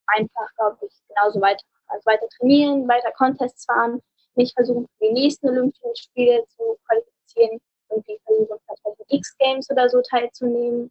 [0.08, 4.00] einfach, glaube ich, genauso weiter, also weiter trainieren, weiter Contests fahren,
[4.34, 9.88] mich versuchen für die nächsten Olympischen Spiele zu qualifizieren und die versuchen vielleicht X-Games oder
[9.88, 10.90] so teilzunehmen.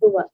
[0.00, 0.30] Sowas.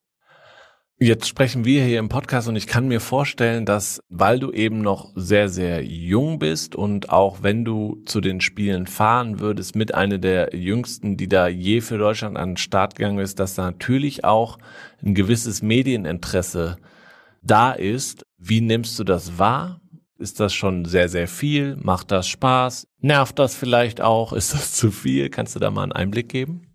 [1.03, 4.83] Jetzt sprechen wir hier im Podcast und ich kann mir vorstellen, dass, weil du eben
[4.83, 9.95] noch sehr, sehr jung bist und auch wenn du zu den Spielen fahren würdest, mit
[9.95, 13.63] einer der jüngsten, die da je für Deutschland an den Start gegangen ist, dass da
[13.63, 14.59] natürlich auch
[15.03, 16.77] ein gewisses Medieninteresse
[17.43, 18.25] da ist.
[18.37, 19.81] Wie nimmst du das wahr?
[20.19, 21.77] Ist das schon sehr, sehr viel?
[21.77, 22.87] Macht das Spaß?
[22.99, 24.33] Nervt das vielleicht auch?
[24.33, 25.31] Ist das zu viel?
[25.31, 26.67] Kannst du da mal einen Einblick geben?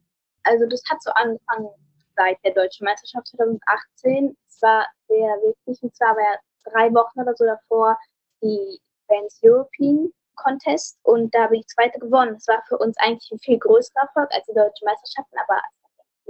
[0.43, 1.69] Also das hat so angefangen
[2.15, 4.35] seit der Deutschen Meisterschaft 2018.
[4.47, 6.39] Es war sehr wichtig und zwar war
[6.71, 7.97] drei Wochen oder so davor
[8.41, 12.33] die Bands European Contest und da bin ich Zweite gewonnen.
[12.33, 15.61] Das war für uns eigentlich ein viel größerer Erfolg als die Deutschen Meisterschaften, aber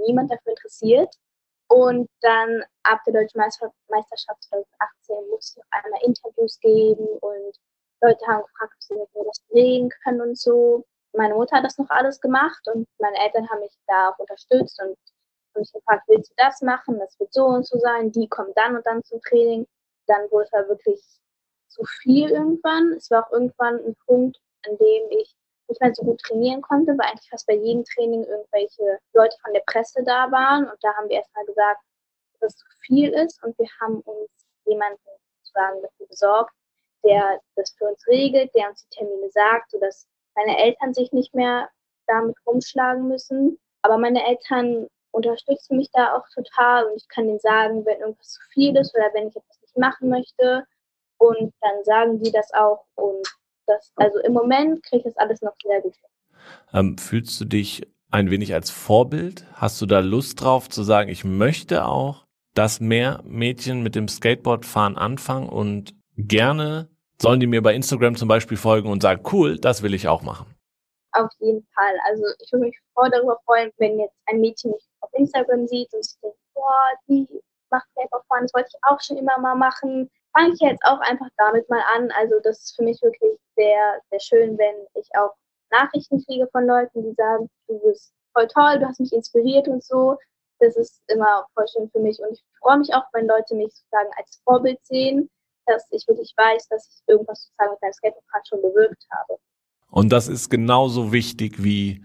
[0.06, 1.14] niemand dafür interessiert.
[1.68, 7.56] Und dann ab der Deutschen Meisterschaft 2018 musste ich einmal Interviews geben und
[8.02, 10.84] Leute haben gefragt, ob sie das drehen können und so.
[11.12, 14.80] Meine Mutter hat das noch alles gemacht und meine Eltern haben mich da auch unterstützt
[14.82, 14.96] und
[15.56, 16.98] und ich gefragt, willst du das machen?
[16.98, 18.12] Das wird so und so sein.
[18.12, 19.66] Die kommen dann und dann zum Training.
[20.06, 21.02] Dann wurde es halt wirklich
[21.68, 22.92] zu viel irgendwann.
[22.92, 25.34] Es war auch irgendwann ein Punkt, an dem ich
[25.68, 29.52] nicht mehr so gut trainieren konnte, weil eigentlich fast bei jedem Training irgendwelche Leute von
[29.52, 30.64] der Presse da waren.
[30.64, 31.80] Und da haben wir erstmal gesagt,
[32.40, 33.42] dass es zu viel ist.
[33.42, 34.30] Und wir haben uns
[34.64, 35.00] jemanden
[35.42, 36.54] sozusagen dafür besorgt,
[37.04, 41.34] der das für uns regelt, der uns die Termine sagt, sodass meine Eltern sich nicht
[41.34, 41.68] mehr
[42.06, 43.58] damit rumschlagen müssen.
[43.82, 48.32] Aber meine Eltern unterstützen mich da auch total und ich kann denen sagen, wenn irgendwas
[48.32, 50.64] zu viel ist oder wenn ich etwas nicht machen möchte.
[51.18, 53.26] Und dann sagen die das auch und
[53.66, 56.10] das, also im Moment kriege ich das alles noch sehr gut hin.
[56.72, 59.46] Ähm, fühlst du dich ein wenig als Vorbild?
[59.54, 64.08] Hast du da Lust drauf zu sagen, ich möchte auch, dass mehr Mädchen mit dem
[64.08, 66.88] Skateboardfahren anfangen und gerne
[67.20, 70.22] sollen die mir bei Instagram zum Beispiel folgen und sagen, cool, das will ich auch
[70.22, 70.54] machen?
[71.12, 71.94] Auf jeden Fall.
[72.08, 75.92] Also ich würde mich voll darüber freuen, wenn jetzt ein Mädchen mich auf Instagram sieht
[75.94, 77.26] und sich denkt, boah, die
[77.70, 80.10] macht Paperfahren, das wollte ich auch schon immer mal machen.
[80.36, 82.10] Fange ich jetzt auch einfach damit mal an.
[82.10, 85.32] Also das ist für mich wirklich sehr, sehr schön, wenn ich auch
[85.70, 89.82] Nachrichten kriege von Leuten, die sagen, du bist voll toll, du hast mich inspiriert und
[89.82, 90.16] so.
[90.58, 93.74] Das ist immer voll schön für mich und ich freue mich auch, wenn Leute mich
[93.74, 95.30] sozusagen als Vorbild sehen,
[95.66, 99.38] dass ich wirklich weiß, dass ich irgendwas sozusagen mit meinem Skateboard schon bewirkt habe.
[99.90, 102.04] Und das ist genauso wichtig wie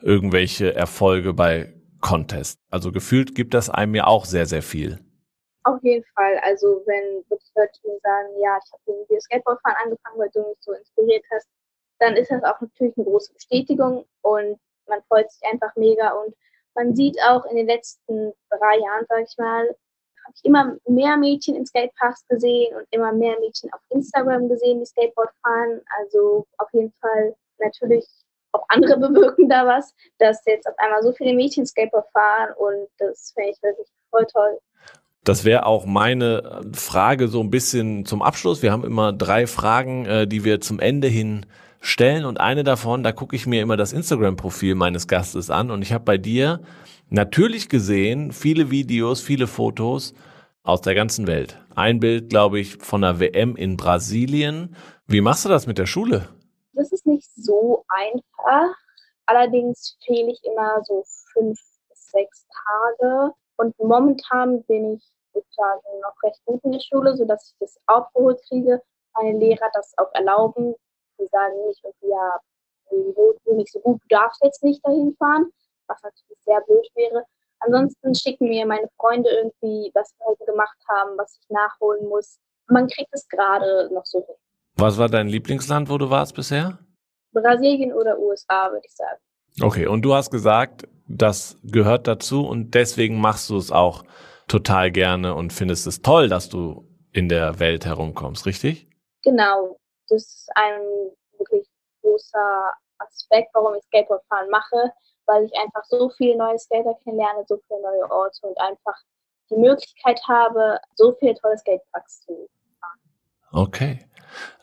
[0.00, 2.58] irgendwelche Erfolge bei Contest.
[2.70, 5.05] Also gefühlt gibt das einem ja auch sehr, sehr viel.
[5.66, 6.38] Auf jeden Fall.
[6.44, 10.58] Also wenn wirklich Leute mir sagen, ja, ich habe irgendwie Skateboardfahren angefangen, weil du mich
[10.60, 11.48] so inspiriert hast,
[11.98, 16.36] dann ist das auch natürlich eine große Bestätigung und man freut sich einfach mega und
[16.76, 19.66] man sieht auch in den letzten drei Jahren, sage ich mal,
[20.22, 24.78] habe ich immer mehr Mädchen in Skateparks gesehen und immer mehr Mädchen auf Instagram gesehen,
[24.78, 25.80] die Skateboard fahren.
[25.98, 28.06] Also auf jeden Fall natürlich
[28.52, 32.88] auch andere bewirken da was, dass jetzt auf einmal so viele Mädchen Skateboard fahren und
[32.98, 34.60] das finde ich wirklich voll toll.
[35.26, 38.62] Das wäre auch meine Frage so ein bisschen zum Abschluss.
[38.62, 41.46] Wir haben immer drei Fragen, äh, die wir zum Ende hin
[41.80, 45.82] stellen und eine davon, da gucke ich mir immer das Instagram-Profil meines Gastes an und
[45.82, 46.60] ich habe bei dir
[47.10, 50.14] natürlich gesehen viele Videos, viele Fotos
[50.62, 51.58] aus der ganzen Welt.
[51.74, 54.76] Ein Bild, glaube ich, von der WM in Brasilien.
[55.08, 56.28] Wie machst du das mit der Schule?
[56.74, 58.76] Das ist nicht so einfach.
[59.26, 61.02] Allerdings fehle ich immer so
[61.32, 61.58] fünf
[61.88, 63.32] bis sechs Tage.
[63.56, 68.40] Und momentan bin ich sozusagen noch recht gut in der Schule, sodass ich das aufgeholt
[68.48, 68.82] kriege.
[69.14, 70.74] Meine Lehrer das auch erlauben.
[71.18, 72.40] Die sagen nicht irgendwie, ja,
[72.90, 75.50] die nicht so gut, du darfst jetzt nicht dahin fahren,
[75.86, 77.24] was natürlich sehr blöd wäre.
[77.60, 82.38] Ansonsten schicken mir meine Freunde irgendwie, was wir heute gemacht haben, was ich nachholen muss.
[82.68, 84.36] Man kriegt es gerade noch so hin.
[84.76, 86.78] Was war dein Lieblingsland, wo du warst bisher?
[87.32, 89.18] Brasilien oder USA, würde ich sagen.
[89.62, 94.04] Okay, und du hast gesagt, das gehört dazu und deswegen machst du es auch
[94.48, 98.88] total gerne und findest es toll, dass du in der Welt herumkommst, richtig?
[99.22, 99.78] Genau,
[100.08, 100.80] das ist ein
[101.38, 101.66] wirklich
[102.02, 104.92] großer Aspekt, warum ich Skateboardfahren mache,
[105.26, 108.96] weil ich einfach so viele neue Skater kennenlerne, so viele neue Orte und einfach
[109.50, 112.48] die Möglichkeit habe, so viele tolle Skateparks zu
[112.80, 113.00] fahren.
[113.52, 113.98] Okay.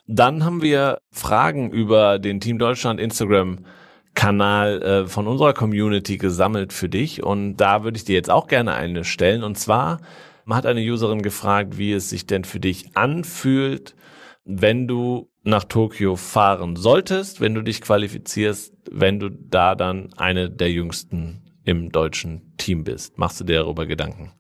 [0.08, 3.66] Dann haben wir Fragen über den Team Deutschland Instagram
[4.16, 8.48] Kanal äh, von unserer Community gesammelt für dich und da würde ich dir jetzt auch
[8.48, 10.00] gerne eine stellen und zwar
[10.50, 13.96] hat eine Userin gefragt, wie es sich denn für dich anfühlt,
[14.46, 20.50] wenn du nach Tokio fahren solltest, wenn du dich qualifizierst, wenn du da dann eine
[20.50, 23.18] der jüngsten im deutschen Team bist.
[23.18, 24.34] Machst du dir darüber Gedanken?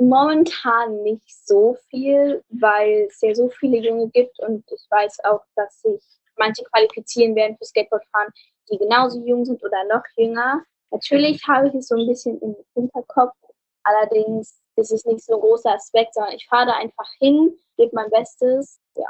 [0.00, 5.40] Momentan nicht so viel, weil es ja so viele Junge gibt und ich weiß auch,
[5.56, 6.02] dass sich
[6.36, 8.32] manche qualifizieren werden für Skateboardfahren,
[8.70, 10.62] die genauso jung sind oder noch jünger.
[10.90, 13.34] Natürlich habe ich es so ein bisschen im Hinterkopf,
[13.82, 17.90] allerdings ist es nicht so ein großer Aspekt, sondern ich fahre da einfach hin, gebe
[17.94, 19.08] mein Bestes, ja.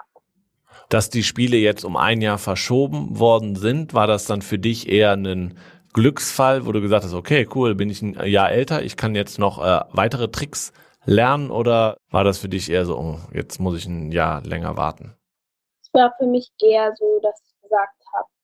[0.88, 4.88] Dass die Spiele jetzt um ein Jahr verschoben worden sind, war das dann für dich
[4.88, 5.58] eher ein
[5.92, 9.38] Glücksfall, wo du gesagt hast, okay, cool, bin ich ein Jahr älter, ich kann jetzt
[9.38, 10.72] noch äh, weitere Tricks
[11.04, 14.76] lernen oder war das für dich eher so, oh, jetzt muss ich ein Jahr länger
[14.76, 15.14] warten?
[15.82, 17.97] Es war für mich eher so, dass ich gesagt habe,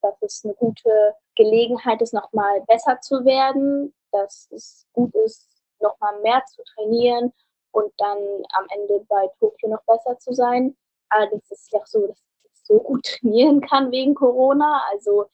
[0.04, 5.48] dass es eine gute Gelegenheit ist, nochmal besser zu werden, dass es gut ist,
[5.80, 7.32] nochmal mehr zu trainieren
[7.72, 8.18] und dann
[8.52, 10.76] am Ende bei Tokio noch besser zu sein.
[11.08, 14.82] Allerdings ist es ja auch so, dass ich so gut trainieren kann wegen Corona.
[14.92, 15.26] Also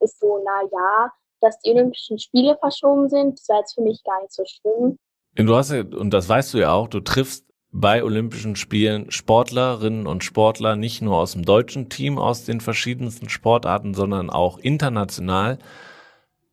[0.00, 3.38] ist so, na ja, dass die Olympischen Spiele verschoben sind.
[3.38, 4.98] Das war jetzt für mich gar nicht so schlimm.
[5.38, 7.45] Und du hast ja, und das weißt du ja auch, du triffst
[7.78, 13.28] bei Olympischen Spielen Sportlerinnen und Sportler nicht nur aus dem deutschen Team, aus den verschiedensten
[13.28, 15.58] Sportarten, sondern auch international.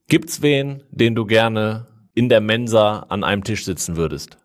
[0.07, 4.37] Gibt's wen, den du gerne in der Mensa an einem Tisch sitzen würdest?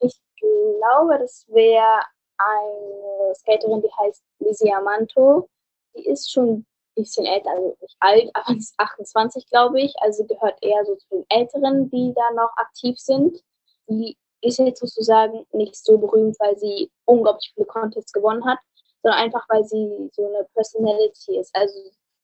[0.00, 2.02] Ich glaube, das wäre
[2.38, 5.48] eine Skaterin, die heißt Lizzie Amanto.
[5.96, 9.94] Die ist schon bisschen älter, also nicht alt, aber ist 28, glaube ich.
[10.00, 13.42] Also gehört eher so zu den Älteren, die da noch aktiv sind.
[13.88, 18.58] Die ist jetzt sozusagen nicht so berühmt, weil sie unglaublich viele Contests gewonnen hat,
[19.02, 21.54] sondern einfach, weil sie so eine Personality ist.
[21.54, 21.78] Also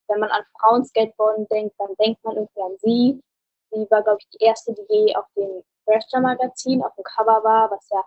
[0.09, 3.21] wenn man an Frauen-Skateboarden denkt, dann denkt man irgendwie an sie.
[3.71, 7.71] Sie war, glaube ich, die erste, die je auf dem Thrasher-Magazin auf dem Cover war,
[7.71, 8.03] was ja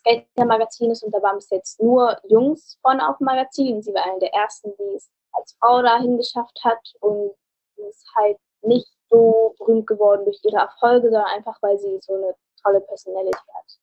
[0.00, 3.82] Skater-Magazin ist und da waren bis jetzt nur Jungs von auf dem Magazin.
[3.82, 7.32] Sie war eine der ersten, die es als Frau dahin geschafft hat und
[7.76, 12.14] sie ist halt nicht so berühmt geworden durch ihre Erfolge, sondern einfach, weil sie so
[12.14, 13.78] eine tolle Personality hat.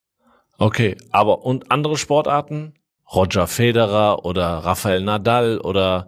[0.60, 2.74] Okay, aber und andere Sportarten?
[3.14, 6.08] Roger Federer oder Rafael Nadal oder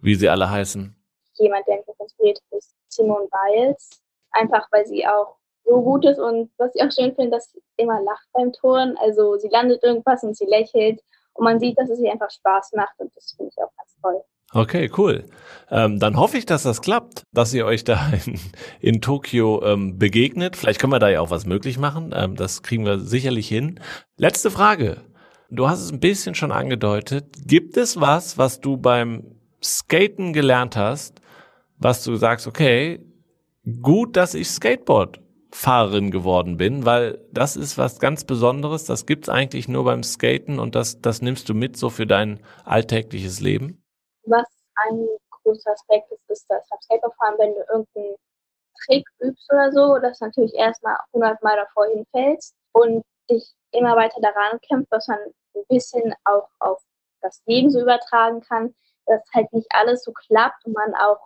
[0.00, 0.94] wie sie alle heißen?
[1.34, 4.02] Jemand, der mich inspiriert ist, Simone Biles.
[4.30, 7.62] Einfach, weil sie auch so gut ist und was ich auch schön finde, dass sie
[7.76, 8.96] immer lacht beim Touren.
[8.98, 11.02] Also sie landet irgendwas und sie lächelt
[11.34, 13.96] und man sieht, dass es ihr einfach Spaß macht und das finde ich auch ganz
[14.00, 14.22] toll.
[14.52, 15.26] Okay, cool.
[15.70, 18.40] Ähm, dann hoffe ich, dass das klappt, dass ihr euch da in,
[18.80, 20.56] in Tokio ähm, begegnet.
[20.56, 22.14] Vielleicht können wir da ja auch was möglich machen.
[22.14, 23.78] Ähm, das kriegen wir sicherlich hin.
[24.16, 25.02] Letzte Frage.
[25.50, 27.26] Du hast es ein bisschen schon angedeutet.
[27.46, 31.20] Gibt es was, was du beim Skaten gelernt hast,
[31.78, 33.00] was du sagst, okay,
[33.82, 35.20] gut, dass ich Skateboard
[35.50, 38.84] Fahrerin geworden bin, weil das ist was ganz Besonderes.
[38.84, 42.40] Das gibt's eigentlich nur beim Skaten und das, das nimmst du mit so für dein
[42.64, 43.82] alltägliches Leben?
[44.28, 48.16] Was ein großer Aspekt ist, ist das beim Skateboardfahren, wenn du irgendeinen
[48.84, 54.20] Trick übst oder so, dass natürlich erstmal 100 Mal davor hinfällst und dich immer weiter
[54.20, 56.82] daran kämpft, was man ein bisschen auch auf
[57.20, 58.74] das Leben so übertragen kann,
[59.06, 61.20] dass halt nicht alles so klappt und man auch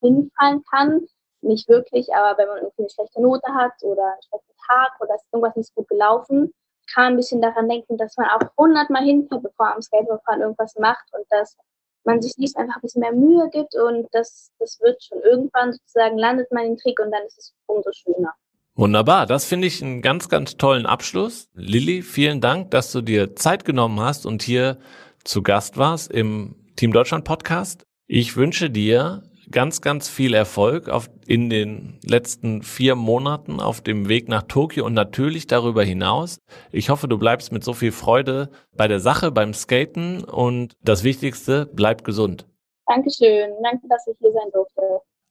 [0.00, 1.06] hinfallen kann.
[1.42, 5.14] Nicht wirklich, aber wenn man irgendwie eine schlechte Note hat oder einen schlechten Tag oder
[5.14, 6.52] ist irgendwas nicht gut gelaufen,
[6.92, 10.42] kann man ein bisschen daran denken, dass man auch hundertmal hinfällt, bevor man am Skateboardfahren
[10.42, 11.56] irgendwas macht und dass
[12.04, 15.72] man sich nicht einfach ein bisschen mehr Mühe gibt und das, das wird schon irgendwann
[15.72, 18.32] sozusagen landet man den Trick und dann ist es umso schöner.
[18.74, 21.48] Wunderbar, das finde ich einen ganz, ganz tollen Abschluss.
[21.54, 24.78] Lilly, vielen Dank, dass du dir Zeit genommen hast und hier
[25.24, 27.82] zu Gast warst im Team Deutschland Podcast.
[28.06, 29.22] Ich wünsche dir
[29.52, 34.86] ganz, ganz viel Erfolg auf, in den letzten vier Monaten auf dem Weg nach Tokio
[34.86, 36.38] und natürlich darüber hinaus.
[36.72, 41.04] Ich hoffe, du bleibst mit so viel Freude bei der Sache, beim Skaten und das
[41.04, 42.46] Wichtigste, bleib gesund.
[42.86, 43.50] Dankeschön.
[43.62, 44.82] Danke, dass ich hier sein durfte.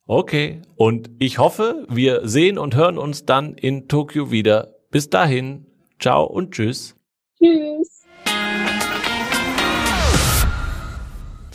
[0.06, 0.62] Okay.
[0.76, 4.74] Und ich hoffe, wir sehen und hören uns dann in Tokio wieder.
[4.90, 5.66] Bis dahin.
[5.98, 6.96] Ciao und tschüss.
[7.38, 7.99] Tschüss.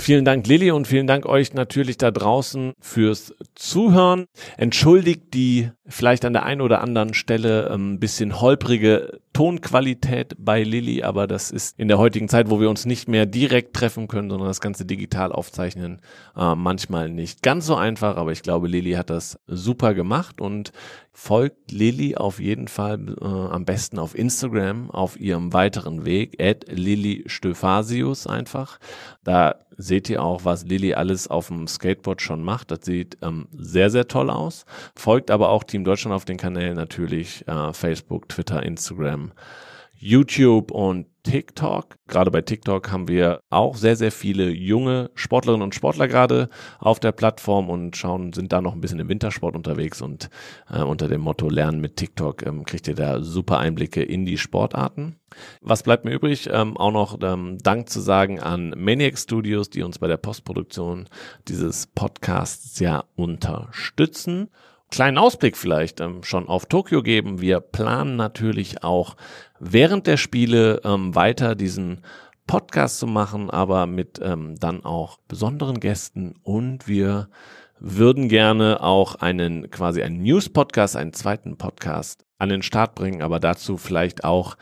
[0.05, 4.27] Vielen Dank, Lilly, und vielen Dank euch natürlich da draußen fürs Zuhören.
[4.55, 10.63] Entschuldigt die vielleicht an der einen oder anderen Stelle ein ähm, bisschen holprige Tonqualität bei
[10.63, 14.07] Lilly, aber das ist in der heutigen Zeit, wo wir uns nicht mehr direkt treffen
[14.07, 15.99] können, sondern das Ganze digital aufzeichnen,
[16.37, 20.71] äh, manchmal nicht ganz so einfach, aber ich glaube, Lilly hat das super gemacht und
[21.11, 26.65] folgt Lilly auf jeden Fall äh, am besten auf Instagram auf ihrem weiteren Weg, at
[26.69, 28.79] Lilly Stöfasius einfach.
[29.25, 32.71] Da seht ihr auch, was Lilly alles auf dem Skateboard schon macht.
[32.71, 34.65] Das sieht ähm, sehr, sehr toll aus.
[34.95, 39.24] Folgt aber auch Team Deutschland auf den Kanälen natürlich, äh, Facebook, Twitter, Instagram,
[39.97, 41.95] YouTube und TikTok.
[42.07, 46.99] Gerade bei TikTok haben wir auch sehr, sehr viele junge Sportlerinnen und Sportler gerade auf
[46.99, 50.29] der Plattform und schauen, sind da noch ein bisschen im Wintersport unterwegs und
[50.69, 54.37] äh, unter dem Motto Lernen mit TikTok ähm, kriegt ihr da super Einblicke in die
[54.37, 55.15] Sportarten.
[55.61, 56.49] Was bleibt mir übrig?
[56.51, 61.09] Ähm, auch noch ähm, Dank zu sagen an Maniac Studios, die uns bei der Postproduktion
[61.47, 64.49] dieses Podcasts ja unterstützen
[64.95, 67.41] kleinen Ausblick vielleicht ähm, schon auf Tokio geben.
[67.41, 69.17] Wir planen natürlich auch
[69.59, 72.01] während der Spiele ähm, weiter diesen
[72.47, 77.27] Podcast zu machen, aber mit ähm, dann auch besonderen Gästen und wir
[77.77, 83.41] würden gerne auch einen quasi einen News-Podcast, einen zweiten Podcast an den Start bringen, aber
[83.41, 84.55] dazu vielleicht auch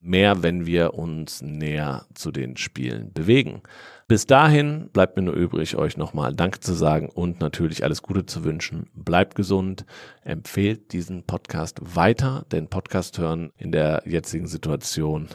[0.00, 3.62] mehr, wenn wir uns näher zu den Spielen bewegen.
[4.08, 8.24] Bis dahin bleibt mir nur übrig, euch nochmal Danke zu sagen und natürlich alles Gute
[8.24, 8.88] zu wünschen.
[8.94, 9.84] Bleibt gesund,
[10.22, 15.28] empfehlt diesen Podcast weiter, denn Podcast hören in der jetzigen Situation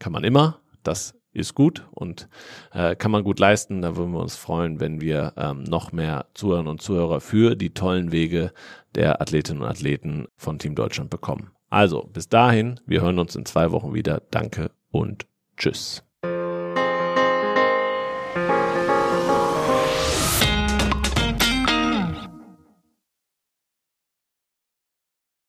[0.00, 0.58] kann man immer.
[0.82, 2.28] Das ist gut und
[2.72, 3.82] äh, kann man gut leisten.
[3.82, 7.70] Da würden wir uns freuen, wenn wir ähm, noch mehr Zuhörer und Zuhörer für die
[7.70, 8.52] tollen Wege
[8.96, 11.52] der Athletinnen und Athleten von Team Deutschland bekommen.
[11.70, 14.22] Also bis dahin, wir hören uns in zwei Wochen wieder.
[14.32, 16.07] Danke und tschüss.